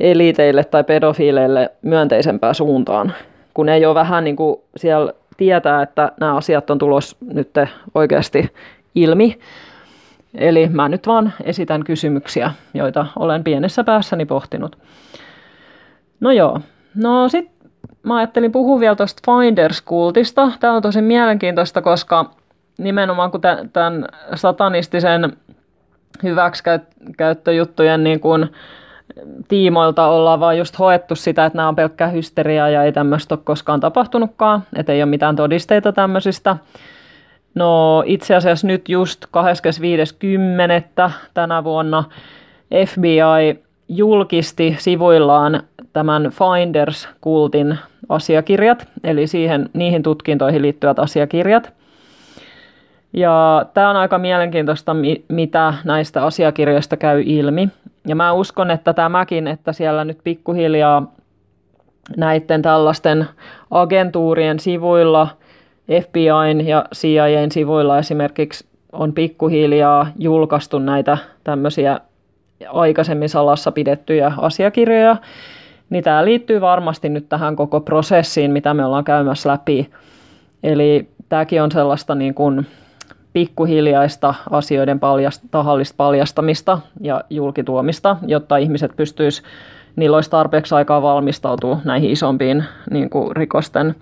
eliteille 0.00 0.64
tai 0.64 0.84
pedofiileille 0.84 1.70
myönteisempään 1.82 2.54
suuntaan? 2.54 3.12
Kun 3.54 3.68
ei 3.68 3.86
ole 3.86 3.94
vähän 3.94 4.24
niin 4.24 4.36
kuin 4.36 4.60
siellä 4.76 5.12
tietää, 5.36 5.82
että 5.82 6.12
nämä 6.20 6.36
asiat 6.36 6.70
on 6.70 6.78
tulos 6.78 7.16
nyt 7.32 7.50
oikeasti 7.94 8.52
ilmi. 8.94 9.38
Eli 10.34 10.68
mä 10.68 10.88
nyt 10.88 11.06
vaan 11.06 11.32
esitän 11.44 11.84
kysymyksiä, 11.84 12.52
joita 12.74 13.06
olen 13.16 13.44
pienessä 13.44 13.84
päässäni 13.84 14.26
pohtinut. 14.26 14.78
No 16.20 16.30
joo, 16.30 16.60
no 16.94 17.28
sitten 17.28 17.70
mä 18.02 18.16
ajattelin 18.16 18.52
puhua 18.52 18.80
vielä 18.80 18.96
tuosta 18.96 19.32
Finders-kultista. 19.32 20.52
Tämä 20.60 20.72
on 20.72 20.82
tosi 20.82 21.02
mielenkiintoista, 21.02 21.82
koska 21.82 22.30
nimenomaan 22.78 23.30
kun 23.30 23.40
tämän 23.72 24.06
satanistisen 24.34 25.36
hyväksikäyttöjuttujen 26.22 28.04
niin 28.04 28.20
kuin 28.20 28.48
tiimoilta 29.48 30.06
ollaan 30.06 30.40
vaan 30.40 30.58
just 30.58 30.78
hoettu 30.78 31.14
sitä, 31.14 31.46
että 31.46 31.56
nämä 31.56 31.68
on 31.68 31.76
pelkkää 31.76 32.08
hysteriaa 32.08 32.68
ja 32.68 32.82
ei 32.82 32.92
tämmöistä 32.92 33.34
ole 33.34 33.40
koskaan 33.44 33.80
tapahtunutkaan, 33.80 34.62
että 34.76 34.92
ei 34.92 35.02
ole 35.02 35.10
mitään 35.10 35.36
todisteita 35.36 35.92
tämmöisistä. 35.92 36.56
No 37.54 38.02
itse 38.06 38.34
asiassa 38.34 38.66
nyt 38.66 38.88
just 38.88 39.24
25.10. 41.06 41.10
tänä 41.34 41.64
vuonna 41.64 42.04
FBI 42.86 43.62
julkisti 43.88 44.76
sivuillaan 44.78 45.62
tämän 45.92 46.22
Finders-kultin 46.22 47.78
asiakirjat, 48.08 48.88
eli 49.04 49.26
siihen, 49.26 49.70
niihin 49.72 50.02
tutkintoihin 50.02 50.62
liittyvät 50.62 50.98
asiakirjat. 50.98 51.72
Ja 53.12 53.66
tämä 53.74 53.90
on 53.90 53.96
aika 53.96 54.18
mielenkiintoista, 54.18 54.96
mitä 55.28 55.74
näistä 55.84 56.24
asiakirjoista 56.24 56.96
käy 56.96 57.22
ilmi. 57.26 57.68
Ja 58.06 58.16
mä 58.16 58.32
uskon, 58.32 58.70
että 58.70 58.94
tämäkin, 58.94 59.46
että 59.46 59.72
siellä 59.72 60.04
nyt 60.04 60.18
pikkuhiljaa 60.24 61.12
näiden 62.16 62.62
tällaisten 62.62 63.26
agentuurien 63.70 64.60
sivuilla, 64.60 65.28
FBIn 66.02 66.66
ja 66.66 66.84
CIAn 66.94 67.50
sivuilla 67.50 67.98
esimerkiksi 67.98 68.66
on 68.92 69.12
pikkuhiljaa 69.12 70.06
julkaistu 70.18 70.78
näitä 70.78 71.18
tämmöisiä 71.44 72.00
aikaisemmin 72.68 73.28
salassa 73.28 73.72
pidettyjä 73.72 74.32
asiakirjoja, 74.36 75.16
niin 75.90 76.04
tämä 76.04 76.24
liittyy 76.24 76.60
varmasti 76.60 77.08
nyt 77.08 77.28
tähän 77.28 77.56
koko 77.56 77.80
prosessiin, 77.80 78.50
mitä 78.50 78.74
me 78.74 78.84
ollaan 78.84 79.04
käymässä 79.04 79.48
läpi. 79.50 79.90
Eli 80.62 81.08
tämäkin 81.28 81.62
on 81.62 81.72
sellaista 81.72 82.14
niin 82.14 82.34
kuin 82.34 82.66
pikkuhiljaista 83.38 84.34
asioiden 84.50 85.00
paljast, 85.00 85.42
tahallista 85.50 85.94
paljastamista 85.96 86.78
ja 87.00 87.24
julkituomista, 87.30 88.16
jotta 88.26 88.56
ihmiset 88.56 88.92
pystyisivät, 88.96 89.48
niillä 89.96 90.16
olisi 90.16 90.30
tarpeeksi 90.30 90.74
aikaa 90.74 91.02
valmistautua 91.02 91.80
näihin 91.84 92.10
isompiin 92.10 92.64
niin 92.90 93.10
kuin 93.10 93.36
rikosten 93.36 93.94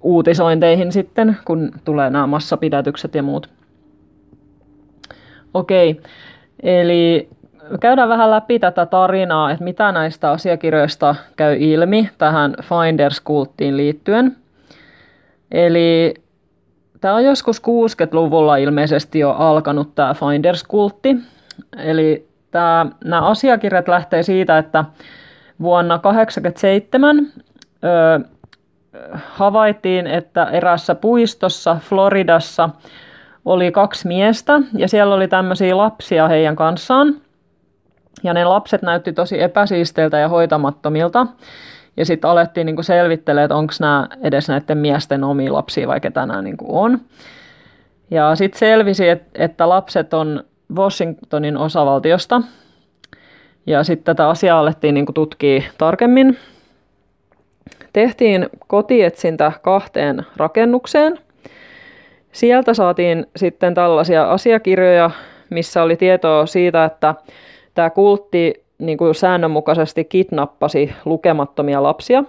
uutisointeihin 0.00 0.92
sitten, 0.92 1.36
kun 1.44 1.72
tulee 1.84 2.10
nämä 2.10 2.26
massapidätykset 2.26 3.14
ja 3.14 3.22
muut. 3.22 3.48
Okei, 5.54 6.00
eli 6.62 7.28
käydään 7.80 8.08
vähän 8.08 8.30
läpi 8.30 8.58
tätä 8.58 8.86
tarinaa, 8.86 9.50
että 9.50 9.64
mitä 9.64 9.92
näistä 9.92 10.30
asiakirjoista 10.30 11.14
käy 11.36 11.56
ilmi 11.58 12.10
tähän 12.18 12.54
Finders-kulttiin 12.62 13.76
liittyen. 13.76 14.36
Eli 15.50 16.14
tämä 17.00 17.14
on 17.14 17.24
joskus 17.24 17.62
60-luvulla 17.62 18.56
ilmeisesti 18.56 19.18
jo 19.18 19.30
alkanut 19.30 19.94
tämä 19.94 20.14
Finders-kultti. 20.14 21.16
Eli 21.76 22.28
tämä, 22.50 22.86
nämä 23.04 23.26
asiakirjat 23.26 23.88
lähtee 23.88 24.22
siitä, 24.22 24.58
että 24.58 24.84
vuonna 25.62 25.98
1987 25.98 27.32
ö, 27.84 28.20
havaittiin, 29.12 30.06
että 30.06 30.44
erässä 30.44 30.94
puistossa 30.94 31.76
Floridassa 31.88 32.70
oli 33.44 33.72
kaksi 33.72 34.08
miestä 34.08 34.60
ja 34.76 34.88
siellä 34.88 35.14
oli 35.14 35.28
tämmöisiä 35.28 35.76
lapsia 35.76 36.28
heidän 36.28 36.56
kanssaan. 36.56 37.14
Ja 38.22 38.34
ne 38.34 38.44
lapset 38.44 38.82
näytti 38.82 39.12
tosi 39.12 39.42
epäsiisteiltä 39.42 40.18
ja 40.18 40.28
hoitamattomilta. 40.28 41.26
Ja 41.98 42.04
sitten 42.04 42.30
alettiin 42.30 42.66
niinku 42.66 42.82
selvittelemään, 42.82 43.44
että 43.44 43.56
onko 43.56 43.72
nämä 43.80 44.08
edes 44.22 44.48
näiden 44.48 44.78
miesten 44.78 45.24
omia 45.24 45.52
lapsia 45.52 45.88
vai 45.88 46.00
ketä 46.00 46.26
nämä 46.26 46.42
niinku 46.42 46.78
on. 46.78 47.00
Ja 48.10 48.36
sitten 48.36 48.58
selvisi, 48.58 49.04
että 49.34 49.68
lapset 49.68 50.14
on 50.14 50.44
Washingtonin 50.74 51.56
osavaltiosta. 51.56 52.42
Ja 53.66 53.84
sitten 53.84 54.04
tätä 54.04 54.28
asiaa 54.28 54.60
alettiin 54.60 54.94
niinku 54.94 55.12
tutkia 55.12 55.62
tarkemmin. 55.78 56.38
Tehtiin 57.92 58.48
kotietsintä 58.66 59.52
kahteen 59.62 60.26
rakennukseen. 60.36 61.18
Sieltä 62.32 62.74
saatiin 62.74 63.26
sitten 63.36 63.74
tällaisia 63.74 64.30
asiakirjoja, 64.30 65.10
missä 65.50 65.82
oli 65.82 65.96
tietoa 65.96 66.46
siitä, 66.46 66.84
että 66.84 67.14
tämä 67.74 67.90
kultti 67.90 68.67
niin 68.78 68.98
kuin 68.98 69.14
säännönmukaisesti 69.14 70.04
kidnappasi 70.04 70.92
lukemattomia 71.04 71.82
lapsia. 71.82 72.24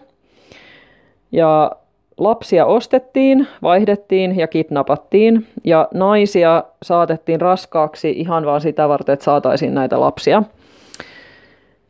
Ja 1.31 1.71
lapsia 2.17 2.65
ostettiin, 2.65 3.47
vaihdettiin 3.61 4.37
ja 4.37 4.47
kidnappattiin, 4.47 5.47
ja 5.63 5.87
naisia 5.93 6.63
saatettiin 6.83 7.41
raskaaksi 7.41 8.11
ihan 8.11 8.45
vaan 8.45 8.61
sitä 8.61 8.89
varten, 8.89 9.13
että 9.13 9.25
saataisiin 9.25 9.73
näitä 9.73 9.99
lapsia. 9.99 10.43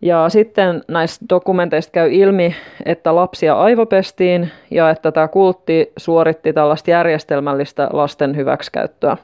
Ja 0.02 0.30
sitten 0.30 0.84
näistä 0.88 1.26
dokumenteista 1.30 1.91
käy 1.91 2.13
ilmi, 2.13 2.56
että 2.86 3.15
lapsia 3.15 3.54
aivopestiin 3.54 4.52
ja 4.72 4.89
että 4.89 5.12
tämä 5.12 5.28
kultti 5.28 5.93
suoritti 5.98 6.54
tällaista 6.54 6.91
järjestelmällistä 6.91 7.89
lasten 7.93 8.36
hyväksikäyttöä. 8.36 9.17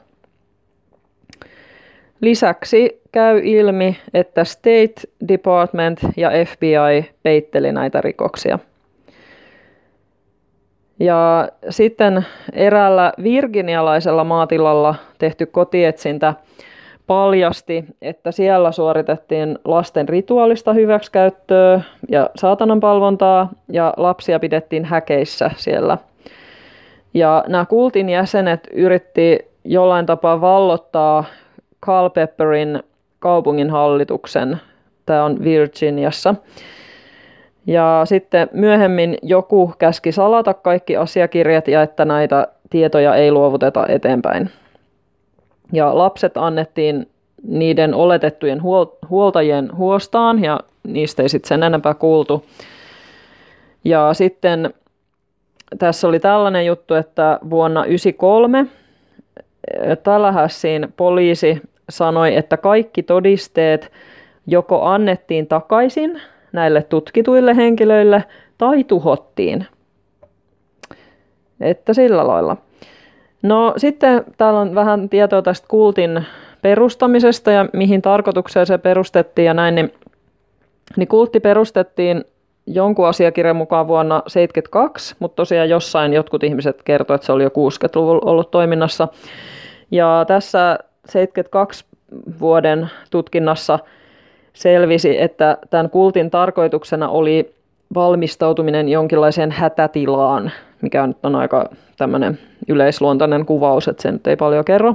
Lisäksi 2.20 3.02
käy 3.12 3.40
ilmi, 3.44 3.96
että 4.14 4.44
State 4.44 4.94
Department 5.28 5.98
ja 6.16 6.30
FBI 6.46 7.10
peitteli 7.22 7.72
näitä 7.72 8.00
rikoksia. 8.00 8.58
Ja 11.00 11.48
sitten 11.70 12.26
eräällä 12.52 13.12
virginialaisella 13.22 14.24
maatilalla 14.24 14.94
tehty 15.18 15.46
kotietsintä 15.46 16.34
paljasti, 17.06 17.84
että 18.02 18.32
siellä 18.32 18.72
suoritettiin 18.72 19.58
lasten 19.64 20.08
rituaalista 20.08 20.72
hyväksikäyttöä 20.72 21.80
ja 22.08 22.30
saatananpalvontaa 22.36 23.48
ja 23.68 23.94
lapsia 23.96 24.40
pidettiin 24.40 24.84
häkeissä 24.84 25.50
siellä. 25.56 25.98
Ja 27.14 27.44
nämä 27.48 27.64
kultin 27.66 28.08
jäsenet 28.08 28.68
yritti 28.72 29.38
jollain 29.64 30.06
tapaa 30.06 30.40
vallottaa 30.40 31.24
Culpeperin 31.86 32.82
kaupungin 33.18 33.70
hallituksen. 33.70 34.56
Tämä 35.06 35.24
on 35.24 35.44
Virginiassa. 35.44 36.34
Ja 37.66 38.02
sitten 38.04 38.48
myöhemmin 38.52 39.18
joku 39.22 39.72
käski 39.78 40.12
salata 40.12 40.54
kaikki 40.54 40.96
asiakirjat 40.96 41.68
ja 41.68 41.82
että 41.82 42.04
näitä 42.04 42.48
tietoja 42.70 43.14
ei 43.14 43.32
luovuteta 43.32 43.86
eteenpäin. 43.88 44.50
Ja 45.72 45.98
lapset 45.98 46.36
annettiin 46.36 47.08
niiden 47.42 47.94
oletettujen 47.94 48.62
huol- 48.62 49.08
huoltajien 49.10 49.76
huostaan 49.76 50.44
ja 50.44 50.60
niistä 50.86 51.22
ei 51.22 51.28
sitten 51.28 51.48
sen 51.48 51.62
enempää 51.62 51.94
kuultu. 51.94 52.46
Ja 53.84 54.14
sitten 54.14 54.74
tässä 55.78 56.08
oli 56.08 56.20
tällainen 56.20 56.66
juttu, 56.66 56.94
että 56.94 57.38
vuonna 57.50 57.80
1993 57.80 58.66
Tallahassin 60.02 60.92
poliisi 60.96 61.62
sanoi, 61.90 62.36
että 62.36 62.56
kaikki 62.56 63.02
todisteet 63.02 63.92
joko 64.46 64.82
annettiin 64.82 65.46
takaisin 65.46 66.20
näille 66.52 66.82
tutkituille 66.82 67.56
henkilöille 67.56 68.24
tai 68.58 68.84
tuhottiin. 68.84 69.66
Että 71.60 71.94
sillä 71.94 72.26
lailla. 72.26 72.56
No 73.42 73.74
sitten 73.76 74.24
täällä 74.36 74.60
on 74.60 74.74
vähän 74.74 75.08
tietoa 75.08 75.42
tästä 75.42 75.68
kultin 75.68 76.26
perustamisesta 76.62 77.50
ja 77.50 77.66
mihin 77.72 78.02
tarkoitukseen 78.02 78.66
se 78.66 78.78
perustettiin 78.78 79.46
ja 79.46 79.54
näin, 79.54 79.74
niin, 79.74 79.92
niin 80.96 81.08
kultti 81.08 81.40
perustettiin 81.40 82.24
jonkun 82.66 83.08
asiakirjan 83.08 83.56
mukaan 83.56 83.88
vuonna 83.88 84.14
1972, 84.14 85.16
mutta 85.18 85.36
tosiaan 85.36 85.68
jossain 85.68 86.12
jotkut 86.12 86.44
ihmiset 86.44 86.82
kertoivat, 86.82 87.18
että 87.18 87.26
se 87.26 87.32
oli 87.32 87.42
jo 87.42 87.48
60-luvulla 87.48 88.30
ollut 88.30 88.50
toiminnassa. 88.50 89.08
Ja 89.90 90.24
tässä 90.28 90.78
72 91.08 91.84
vuoden 92.40 92.90
tutkinnassa 93.10 93.78
selvisi, 94.52 95.22
että 95.22 95.58
tämän 95.70 95.90
kultin 95.90 96.30
tarkoituksena 96.30 97.08
oli 97.08 97.54
valmistautuminen 97.94 98.88
jonkinlaiseen 98.88 99.50
hätätilaan, 99.50 100.52
mikä 100.82 101.06
nyt 101.06 101.16
on 101.22 101.34
aika 101.34 101.70
tämmöinen 101.96 102.38
yleisluontainen 102.68 103.46
kuvaus, 103.46 103.88
että 103.88 104.02
se 104.02 104.12
nyt 104.12 104.26
ei 104.26 104.36
paljon 104.36 104.64
kerro. 104.64 104.94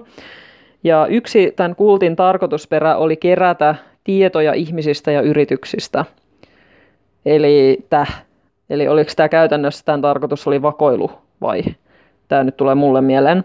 Ja 0.84 1.08
yksi 1.10 1.54
tämän 1.56 1.76
kultin 1.76 2.16
tarkoitusperä 2.16 2.96
oli 2.96 3.18
kerätä 3.18 3.76
tietoja 4.04 4.54
ihmisistä 4.54 5.12
ja 5.12 5.22
yrityksistä. 5.22 6.06
Eli 7.26 7.86
täh. 7.90 8.24
Eli 8.70 8.88
oliko 8.88 9.12
tämä 9.16 9.30
käytännössä 9.30 9.86
tämän 9.86 10.02
tarkoitus 10.02 10.48
oli 10.48 10.62
vakoilu 10.62 11.12
vai? 11.42 11.64
Tämä 12.28 12.44
nyt 12.44 12.58
tulee 12.58 12.76
mulle 12.76 13.02
mieleen. 13.02 13.44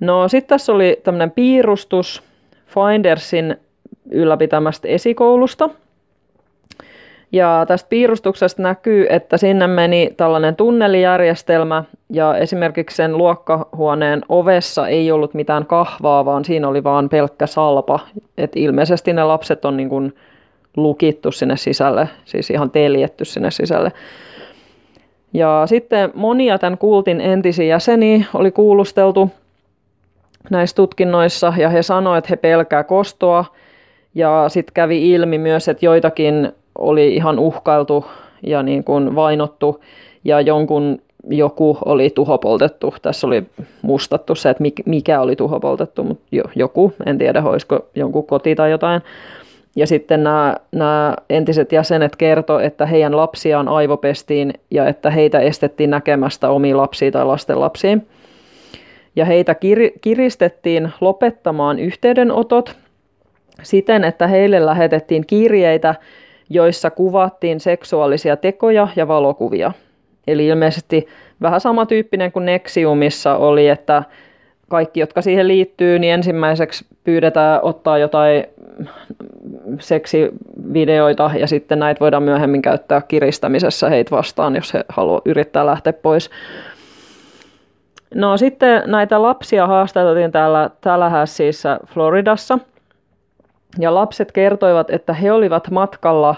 No 0.00 0.28
sitten 0.28 0.48
tässä 0.48 0.72
oli 0.72 1.00
tämmöinen 1.04 1.30
piirustus 1.30 2.22
Findersin 2.66 3.56
ylläpitämästä 4.10 4.88
esikoulusta– 4.88 5.70
ja 7.32 7.64
tästä 7.68 7.88
piirustuksesta 7.88 8.62
näkyy, 8.62 9.06
että 9.10 9.36
sinne 9.36 9.66
meni 9.66 10.10
tällainen 10.16 10.56
tunnelijärjestelmä 10.56 11.84
ja 12.12 12.36
esimerkiksi 12.36 12.96
sen 12.96 13.18
luokkahuoneen 13.18 14.22
ovessa 14.28 14.88
ei 14.88 15.12
ollut 15.12 15.34
mitään 15.34 15.66
kahvaa, 15.66 16.24
vaan 16.24 16.44
siinä 16.44 16.68
oli 16.68 16.84
vaan 16.84 17.08
pelkkä 17.08 17.46
salpa. 17.46 18.00
Et 18.38 18.56
ilmeisesti 18.56 19.12
ne 19.12 19.24
lapset 19.24 19.64
on 19.64 19.76
niin 19.76 19.88
kuin 19.88 20.14
lukittu 20.76 21.32
sinne 21.32 21.56
sisälle, 21.56 22.08
siis 22.24 22.50
ihan 22.50 22.70
teljetty 22.70 23.24
sinne 23.24 23.50
sisälle. 23.50 23.92
Ja 25.34 25.62
sitten 25.66 26.10
monia 26.14 26.58
tämän 26.58 26.78
kultin 26.78 27.20
entisiä 27.20 27.64
jäseniä 27.64 28.24
oli 28.34 28.50
kuulusteltu 28.50 29.30
näissä 30.50 30.76
tutkinnoissa 30.76 31.52
ja 31.56 31.68
he 31.68 31.82
sanoivat, 31.82 32.18
että 32.18 32.28
he 32.30 32.36
pelkää 32.36 32.84
kostoa. 32.84 33.44
Ja 34.14 34.44
sitten 34.48 34.74
kävi 34.74 35.10
ilmi 35.10 35.38
myös, 35.38 35.68
että 35.68 35.86
joitakin 35.86 36.52
oli 36.78 37.14
ihan 37.14 37.38
uhkailtu 37.38 38.04
ja 38.46 38.62
niin 38.62 38.84
kuin 38.84 39.14
vainottu 39.14 39.80
ja 40.24 40.40
jonkun 40.40 41.02
joku 41.28 41.78
oli 41.84 42.10
tuhopoltettu. 42.10 42.94
Tässä 43.02 43.26
oli 43.26 43.46
mustattu 43.82 44.34
se, 44.34 44.50
että 44.50 44.64
mikä 44.86 45.20
oli 45.20 45.36
tuhopoltettu, 45.36 46.04
mutta 46.04 46.24
joku, 46.56 46.92
en 47.06 47.18
tiedä, 47.18 47.42
olisiko 47.42 47.88
jonkun 47.94 48.26
koti 48.26 48.54
tai 48.54 48.70
jotain. 48.70 49.02
Ja 49.76 49.86
sitten 49.86 50.24
nämä, 50.24 50.56
nämä 50.72 51.16
entiset 51.30 51.72
jäsenet 51.72 52.16
kertoi, 52.16 52.66
että 52.66 52.86
heidän 52.86 53.16
lapsiaan 53.16 53.68
aivopestiin 53.68 54.54
ja 54.70 54.88
että 54.88 55.10
heitä 55.10 55.40
estettiin 55.40 55.90
näkemästä 55.90 56.50
omia 56.50 56.76
lapsia 56.76 57.10
tai 57.10 57.24
lasten 57.24 57.60
lapsiin. 57.60 58.06
Ja 59.16 59.24
heitä 59.24 59.52
kir- 59.52 59.98
kiristettiin 60.00 60.92
lopettamaan 61.00 61.78
yhteydenotot 61.78 62.76
siten, 63.62 64.04
että 64.04 64.26
heille 64.26 64.66
lähetettiin 64.66 65.26
kirjeitä, 65.26 65.94
joissa 66.50 66.90
kuvattiin 66.90 67.60
seksuaalisia 67.60 68.36
tekoja 68.36 68.88
ja 68.96 69.08
valokuvia. 69.08 69.72
Eli 70.26 70.46
ilmeisesti 70.46 71.06
vähän 71.42 71.60
samantyyppinen 71.60 72.32
kuin 72.32 72.44
Nexiumissa 72.44 73.36
oli, 73.36 73.68
että 73.68 74.02
kaikki, 74.68 75.00
jotka 75.00 75.22
siihen 75.22 75.48
liittyy, 75.48 75.98
niin 75.98 76.14
ensimmäiseksi 76.14 76.86
pyydetään 77.04 77.60
ottaa 77.62 77.98
jotain 77.98 78.44
seksivideoita 79.80 81.30
ja 81.38 81.46
sitten 81.46 81.78
näitä 81.78 82.00
voidaan 82.00 82.22
myöhemmin 82.22 82.62
käyttää 82.62 83.02
kiristämisessä 83.08 83.88
heitä 83.88 84.10
vastaan, 84.10 84.56
jos 84.56 84.74
he 84.74 84.84
haluaa 84.88 85.22
yrittää 85.24 85.66
lähteä 85.66 85.92
pois. 85.92 86.30
No 88.14 88.36
sitten 88.36 88.82
näitä 88.86 89.22
lapsia 89.22 89.66
haastateltiin 89.66 90.32
täällä 90.32 90.70
Tallahasseissa 90.80 91.80
Floridassa– 91.86 92.58
ja 93.78 93.94
lapset 93.94 94.32
kertoivat, 94.32 94.90
että 94.90 95.12
he 95.12 95.32
olivat 95.32 95.70
matkalla 95.70 96.34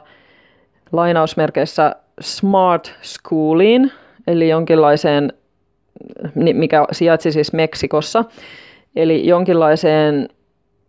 lainausmerkeissä 0.93 1.97
smart 2.21 2.95
schooliin, 3.03 3.93
eli 4.27 4.49
jonkinlaiseen, 4.49 5.33
mikä 6.35 6.87
sijaitsi 6.93 7.33
siis 7.33 7.53
Meksikossa, 7.53 8.25
eli 8.97 9.27
jonkinlaiseen, 9.27 10.29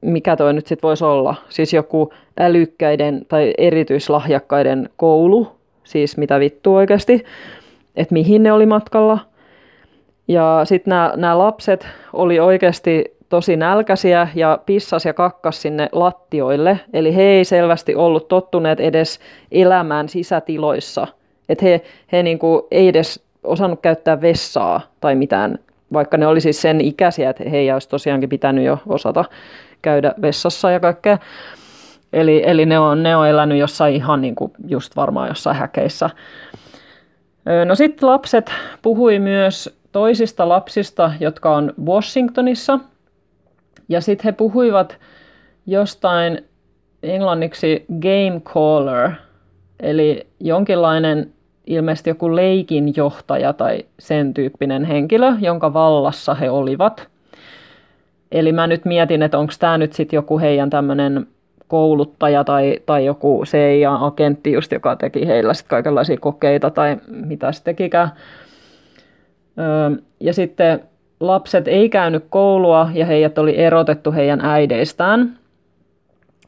mikä 0.02 0.36
toi 0.36 0.54
nyt 0.54 0.68
sitten 0.68 0.88
voisi 0.88 1.04
olla, 1.06 1.36
siis 1.50 1.74
joku 1.74 2.14
älykkäiden 2.40 3.26
tai 3.28 3.54
erityislahjakkaiden 3.58 4.90
koulu, 4.98 5.52
siis 5.84 6.18
mitä 6.18 6.40
vittu 6.40 6.76
oikeasti. 6.76 7.26
että 7.96 8.14
mihin 8.14 8.44
ne 8.44 8.52
oli 8.52 8.66
matkalla. 8.66 9.20
Ja 10.28 10.62
sitten 10.64 10.94
nämä 11.16 11.38
lapset 11.38 11.88
oli 12.14 12.40
oikeasti 12.40 13.18
tosi 13.30 13.56
nälkäisiä 13.56 14.28
ja 14.36 14.60
pissas 14.66 15.06
ja 15.06 15.14
kakkas 15.14 15.62
sinne 15.62 15.90
lattioille. 15.92 16.80
Eli 16.94 17.16
he 17.16 17.22
ei 17.22 17.46
selvästi 17.46 17.96
ollut 17.96 18.28
tottuneet 18.28 18.80
edes 18.80 19.20
elämään 19.52 20.10
sisätiloissa. 20.10 21.08
Että 21.50 21.66
he, 21.66 21.82
he 22.12 22.24
niinku 22.24 22.68
ei 22.72 22.88
edes 22.88 23.24
osannut 23.44 23.82
käyttää 23.82 24.22
vessaa 24.22 24.82
tai 25.02 25.16
mitään, 25.16 25.60
vaikka 25.94 26.18
ne 26.18 26.28
oli 26.28 26.42
siis 26.42 26.62
sen 26.62 26.82
ikäisiä, 26.82 27.30
että 27.30 27.50
he 27.50 27.74
olisi 27.74 27.90
tosiaankin 27.90 28.30
pitänyt 28.30 28.66
jo 28.66 28.80
osata 28.88 29.26
käydä 29.82 30.14
vessassa 30.22 30.72
ja 30.72 30.80
kaikkea. 30.80 31.18
Eli, 32.14 32.44
eli 32.46 32.66
ne, 32.66 32.80
on, 32.80 33.04
ne 33.04 33.16
on 33.16 33.28
elänyt 33.28 33.58
jossain 33.58 33.96
ihan 33.96 34.22
niin 34.22 34.36
kuin 34.36 34.52
just 34.68 34.96
varmaan 34.96 35.28
jossain 35.28 35.58
häkeissä. 35.58 36.10
No 37.66 37.76
sitten 37.76 38.10
lapset 38.10 38.52
puhui 38.82 39.20
myös 39.20 39.83
toisista 39.94 40.50
lapsista, 40.50 41.12
jotka 41.20 41.56
on 41.56 41.74
Washingtonissa. 41.86 42.80
Ja 43.90 44.02
sitten 44.02 44.24
he 44.24 44.32
puhuivat 44.32 44.98
jostain 45.66 46.46
englanniksi 47.04 47.86
game 48.02 48.42
caller, 48.54 49.12
eli 49.80 50.28
jonkinlainen 50.40 51.34
ilmeisesti 51.68 52.10
joku 52.10 52.36
leikin 52.36 52.94
johtaja 52.96 53.54
tai 53.54 53.86
sen 54.00 54.34
tyyppinen 54.34 54.86
henkilö, 54.86 55.34
jonka 55.40 55.74
vallassa 55.74 56.34
he 56.34 56.50
olivat. 56.50 57.08
Eli 58.32 58.52
mä 58.52 58.68
nyt 58.68 58.86
mietin, 58.86 59.24
että 59.24 59.40
onko 59.40 59.54
tämä 59.60 59.78
nyt 59.78 59.94
sitten 59.94 60.18
joku 60.18 60.40
heidän 60.40 60.70
tämmöinen 60.70 61.28
kouluttaja 61.68 62.44
tai, 62.44 62.80
tai 62.86 63.06
joku 63.06 63.44
CIA-agentti 63.46 64.52
just, 64.52 64.72
joka 64.72 64.96
teki 64.96 65.28
heillä 65.28 65.54
sitten 65.54 65.70
kaikenlaisia 65.70 66.18
kokeita 66.18 66.70
tai 66.70 66.98
mitä 67.08 67.52
se 67.52 67.64
tekikään. 67.64 68.10
Ja 70.20 70.34
sitten 70.34 70.80
lapset 71.20 71.68
ei 71.68 71.90
käynyt 71.90 72.26
koulua 72.30 72.90
ja 72.94 73.06
heidät 73.06 73.38
oli 73.38 73.58
erotettu 73.58 74.12
heidän 74.12 74.42
äideistään. 74.42 75.38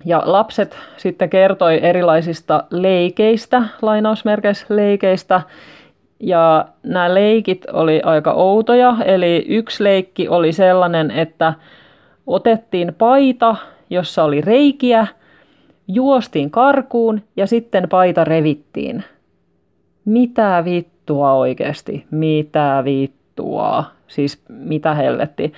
Ja 0.06 0.22
lapset 0.26 0.78
sitten 0.98 1.30
kertoi 1.30 1.80
erilaisista 1.84 2.64
leikeistä, 2.70 3.64
lainausmerkeissä 3.82 4.66
leikeistä, 4.70 5.42
ja 6.20 6.66
nämä 6.84 7.14
leikit 7.14 7.66
oli 7.74 8.02
aika 8.04 8.34
outoja, 8.34 8.98
eli 9.06 9.46
yksi 9.50 9.84
leikki 9.84 10.28
oli 10.28 10.54
sellainen, 10.54 11.12
että 11.12 11.54
otettiin 12.28 12.96
paita, 12.98 13.56
jossa 13.90 14.24
oli 14.24 14.42
reikiä, 14.42 15.08
juostiin 15.88 16.52
karkuun 16.52 17.22
ja 17.38 17.48
sitten 17.48 17.90
paita 17.90 18.24
revittiin. 18.24 19.04
Mitä 20.06 20.64
vittua 21.06 21.34
oikeasti? 21.34 22.06
Mitä 22.12 22.82
vittua? 22.86 23.84
Siis 24.08 24.44
mitä 24.50 24.94
helvetti? 24.94 25.54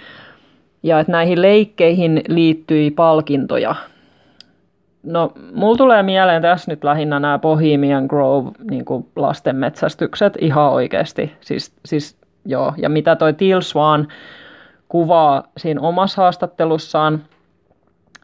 Ja 0.84 1.00
että 1.00 1.12
näihin 1.12 1.42
leikkeihin 1.42 2.22
liittyi 2.28 2.92
palkintoja. 2.92 3.76
No, 5.04 5.32
mulla 5.54 5.78
tulee 5.78 6.04
mieleen 6.04 6.42
tässä 6.42 6.72
nyt 6.72 6.84
lähinnä 6.84 7.20
nämä 7.20 7.40
Bohemian 7.40 8.06
Grove 8.06 8.52
niin 8.72 8.86
lastenmetsästykset 9.16 10.34
ihan 10.42 10.72
oikeasti. 10.72 11.34
Siis, 11.42 11.74
siis 11.86 12.18
joo, 12.46 12.74
ja 12.78 12.90
mitä 12.90 13.16
toi 13.16 13.34
Teal 13.34 13.62
Swan 13.62 14.08
kuvaa 14.88 15.44
siinä 15.58 15.82
omassa 15.82 16.22
haastattelussaan, 16.22 17.24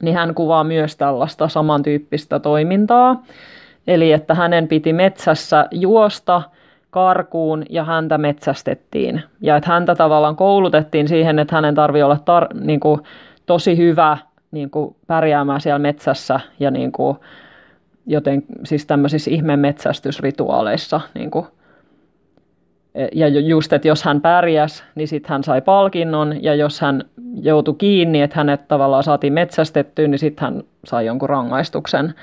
niin 0.02 0.16
hän 0.16 0.36
kuvaa 0.36 0.64
myös 0.64 0.96
tällaista 0.96 1.48
samantyyppistä 1.48 2.40
toimintaa. 2.40 3.24
Eli 3.88 4.12
että 4.12 4.36
hänen 4.36 4.68
piti 4.68 4.94
metsässä 4.94 5.68
juosta 5.72 6.42
karkuun 6.94 7.64
ja 7.70 7.84
häntä 7.84 8.18
metsästettiin. 8.18 9.24
Ja 9.42 9.58
että 9.58 9.70
häntä 9.70 9.96
tavallaan 9.96 10.36
koulutettiin 10.36 11.08
siihen, 11.08 11.40
että 11.40 11.56
hänen 11.56 11.76
tarvii 11.76 12.04
olla 12.04 12.18
tar- 12.18 12.60
niin 12.64 12.80
kuin, 12.80 13.02
tosi 13.46 13.78
hyvä 13.78 14.18
niin 14.52 14.70
kuin 14.70 14.96
pärjäämään 15.08 15.62
siellä 15.62 15.80
metsässä 15.80 16.40
ja 16.60 16.72
niin 16.72 16.92
kuin, 16.92 17.18
joten 18.06 18.44
siis 18.64 18.86
tämmöisissä 18.86 19.32
ihme 19.32 19.58
metsästysrituaaleissa. 19.58 21.02
Niin 21.14 21.32
kuin. 21.32 21.46
Ja 23.14 23.28
just, 23.28 23.74
että 23.74 23.88
jos 23.88 24.04
hän 24.04 24.22
pärjäs, 24.22 24.84
niin 24.96 25.08
sitten 25.08 25.30
hän 25.30 25.44
sai 25.44 25.62
palkinnon, 25.62 26.44
ja 26.44 26.56
jos 26.56 26.82
hän 26.82 27.04
joutui 27.42 27.76
kiinni, 27.78 28.22
että 28.22 28.40
hänet 28.40 28.68
tavallaan 28.68 29.04
saatiin 29.04 29.34
metsästettyä, 29.34 30.08
niin 30.08 30.20
sitten 30.20 30.44
hän 30.44 30.64
sai 30.86 31.06
jonkun 31.06 31.30
rangaistuksen. 31.30 32.14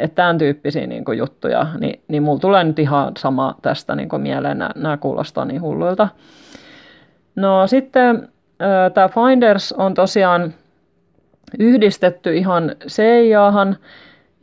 Että 0.00 0.14
tämän 0.14 0.38
tyyppisiä 0.38 0.86
niin 0.86 1.04
kuin, 1.04 1.18
juttuja, 1.18 1.66
niin, 1.80 2.00
niin 2.08 2.22
mulla 2.22 2.40
tulee 2.40 2.64
nyt 2.64 2.78
ihan 2.78 3.12
sama 3.18 3.54
tästä 3.62 3.94
niin 3.94 4.08
kuin, 4.08 4.22
mieleen, 4.22 4.58
nämä 4.74 4.96
kuulostaa 4.96 5.44
niin 5.44 5.62
hulluilta. 5.62 6.08
No 7.36 7.66
sitten 7.66 8.28
tämä 8.94 9.08
Finders 9.08 9.72
on 9.72 9.94
tosiaan 9.94 10.54
yhdistetty 11.58 12.36
ihan 12.36 12.76
CIAhan, 12.86 13.76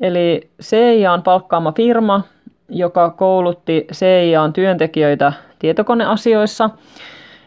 eli 0.02 0.50
CIAn 0.62 1.24
palkkaama 1.24 1.72
firma, 1.72 2.22
joka 2.70 3.10
koulutti 3.10 3.88
CIAn 3.94 4.54
työntekijöitä 4.54 5.34
tietokoneasioissa, 5.60 6.70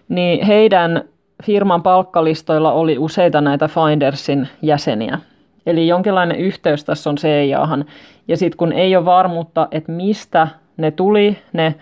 niin 0.09 0.47
heidän 0.47 1.05
firman 1.45 1.83
palkkalistoilla 1.83 2.73
oli 2.73 2.99
useita 2.99 3.41
näitä 3.41 3.69
Findersin 3.69 4.49
jäseniä. 4.63 5.19
Eli 5.67 5.89
jonkinlainen 5.89 6.39
yhteys 6.39 6.85
tässä 6.85 7.11
on 7.11 7.17
CIAhan. 7.17 7.85
Ja 8.29 8.37
sitten 8.37 8.57
kun 8.57 8.73
ei 8.73 8.97
ole 8.97 9.05
varmuutta, 9.05 9.69
että 9.71 9.93
mistä 9.93 10.49
ne 10.77 10.91
tuli, 10.91 11.39
ne 11.53 11.75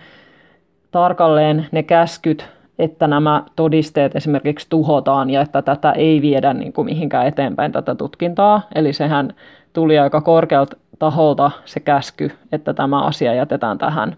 tarkalleen 0.91 1.67
ne 1.71 1.83
käskyt 1.83 2.49
että 2.79 3.07
nämä 3.07 3.43
todisteet 3.55 4.15
esimerkiksi 4.15 4.67
tuhotaan 4.69 5.29
ja 5.29 5.41
että 5.41 5.61
tätä 5.61 5.91
ei 5.91 6.21
viedä 6.21 6.53
niin 6.53 6.73
kuin 6.73 6.85
mihinkään 6.85 7.27
eteenpäin 7.27 7.71
tätä 7.71 7.95
tutkintaa. 7.95 8.61
Eli 8.75 8.93
sehän 8.93 9.33
tuli 9.73 9.99
aika 9.99 10.21
korkealta 10.21 10.77
taholta 10.99 11.51
se 11.65 11.79
käsky, 11.79 12.31
että 12.51 12.73
tämä 12.73 13.01
asia 13.01 13.33
jätetään 13.33 13.77
tähän. 13.77 14.15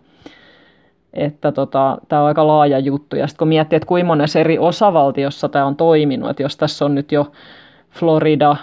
Että 1.14 1.51
tota, 1.51 1.97
tämä 2.07 2.22
on 2.22 2.28
aika 2.28 2.47
laaja 2.47 2.80
juttu. 2.80 3.16
Ja 3.16 3.28
sitten 3.28 3.39
kun 3.39 3.47
miettii, 3.47 3.78
että 3.78 3.88
kuinka 3.88 4.07
monessa 4.07 4.39
eri 4.39 4.59
osavaltiossa 4.59 5.49
tämä 5.49 5.66
on 5.66 5.76
toiminut, 5.76 6.30
että 6.30 6.43
jos 6.43 6.57
tässä 6.57 6.86
on 6.86 6.95
nyt 6.95 7.12
jo 7.12 7.32
Florida, 7.89 8.55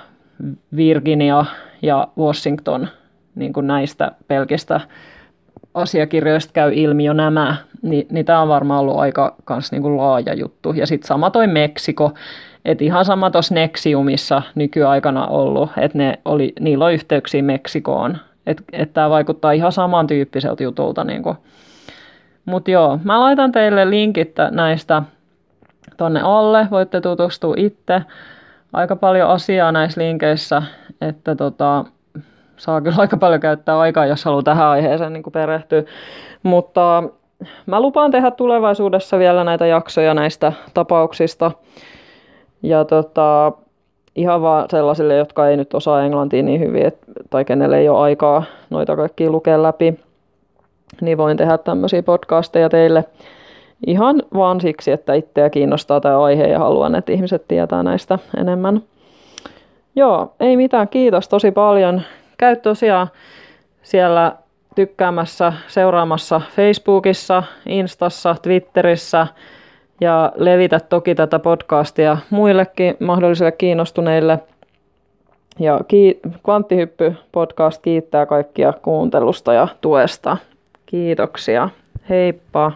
Virginia 0.76 1.44
ja 1.82 2.08
Washington 2.18 2.88
niin 3.34 3.52
kuin 3.52 3.66
näistä 3.66 4.12
pelkistä 4.28 4.80
asiakirjoista 5.74 6.52
käy 6.52 6.72
ilmi 6.74 7.04
jo 7.04 7.12
nämä, 7.12 7.56
niin, 7.82 8.06
niin 8.10 8.26
tämä 8.26 8.40
on 8.40 8.48
varmaan 8.48 8.80
ollut 8.80 8.98
aika 8.98 9.36
kans 9.44 9.72
niin 9.72 9.82
kuin 9.82 9.96
laaja 9.96 10.34
juttu. 10.34 10.72
Ja 10.72 10.86
sitten 10.86 11.08
sama 11.08 11.30
toi 11.30 11.46
Meksiko, 11.46 12.12
että 12.64 12.84
ihan 12.84 13.04
sama 13.04 13.30
tuossa 13.30 13.54
Nexiumissa 13.54 14.42
nykyaikana 14.54 15.26
ollut, 15.26 15.70
että 15.76 15.98
ne 15.98 16.18
oli, 16.24 16.52
niillä 16.60 16.84
on 16.84 16.92
yhteyksiä 16.92 17.42
Meksikoon. 17.42 18.18
Että 18.46 18.62
et 18.72 18.92
tämä 18.92 19.10
vaikuttaa 19.10 19.52
ihan 19.52 19.72
samantyyppiseltä 19.72 20.62
jutulta. 20.62 21.04
Niin 21.04 21.22
Mutta 22.44 22.70
joo, 22.70 22.98
mä 23.04 23.20
laitan 23.20 23.52
teille 23.52 23.90
linkit 23.90 24.34
näistä 24.50 25.02
tonne 25.96 26.20
alle, 26.20 26.68
voitte 26.70 27.00
tutustua 27.00 27.54
itse. 27.56 28.02
Aika 28.72 28.96
paljon 28.96 29.28
asiaa 29.28 29.72
näissä 29.72 30.00
linkeissä, 30.00 30.62
että 31.00 31.34
tota, 31.34 31.84
saa 32.56 32.80
kyllä 32.80 32.96
aika 32.98 33.16
paljon 33.16 33.40
käyttää 33.40 33.78
aikaa, 33.78 34.06
jos 34.06 34.24
haluaa 34.24 34.42
tähän 34.42 34.66
aiheeseen 34.66 35.12
niin 35.12 35.22
perehtyä. 35.32 35.82
Mutta 36.42 37.02
mä 37.66 37.80
lupaan 37.80 38.10
tehdä 38.10 38.30
tulevaisuudessa 38.30 39.18
vielä 39.18 39.44
näitä 39.44 39.66
jaksoja 39.66 40.14
näistä 40.14 40.52
tapauksista. 40.74 41.50
Ja 42.62 42.84
tota, 42.84 43.52
ihan 44.16 44.42
vaan 44.42 44.66
sellaisille, 44.70 45.16
jotka 45.16 45.48
ei 45.48 45.56
nyt 45.56 45.74
osaa 45.74 46.02
englantia 46.02 46.42
niin 46.42 46.60
hyvin, 46.60 46.86
et, 46.86 46.98
tai 47.30 47.44
kenelle 47.44 47.78
ei 47.78 47.88
ole 47.88 47.98
aikaa 47.98 48.42
noita 48.70 48.96
kaikkia 48.96 49.30
lukea 49.30 49.62
läpi, 49.62 50.00
niin 51.00 51.18
voin 51.18 51.36
tehdä 51.36 51.58
tämmöisiä 51.58 52.02
podcasteja 52.02 52.68
teille 52.68 53.04
ihan 53.86 54.22
vaan 54.34 54.60
siksi, 54.60 54.90
että 54.90 55.14
itseä 55.14 55.50
kiinnostaa 55.50 56.00
tämä 56.00 56.22
aihe 56.22 56.46
ja 56.46 56.58
haluan, 56.58 56.94
että 56.94 57.12
ihmiset 57.12 57.48
tietää 57.48 57.82
näistä 57.82 58.18
enemmän. 58.36 58.82
Joo, 59.96 60.34
ei 60.40 60.56
mitään. 60.56 60.88
Kiitos 60.88 61.28
tosi 61.28 61.50
paljon 61.50 62.02
käy 62.38 62.56
tosiaan 62.56 63.08
siellä 63.82 64.36
tykkäämässä, 64.74 65.52
seuraamassa 65.66 66.40
Facebookissa, 66.56 67.42
Instassa, 67.66 68.36
Twitterissä 68.42 69.26
ja 70.00 70.32
levitä 70.36 70.80
toki 70.80 71.14
tätä 71.14 71.38
podcastia 71.38 72.16
muillekin 72.30 72.96
mahdollisille 73.00 73.52
kiinnostuneille. 73.52 74.38
Ja 75.58 75.80
Kvanttihyppy 76.44 77.14
podcast 77.32 77.82
kiittää 77.82 78.26
kaikkia 78.26 78.72
kuuntelusta 78.82 79.52
ja 79.52 79.68
tuesta. 79.80 80.36
Kiitoksia. 80.86 81.68
Heippa! 82.08 82.72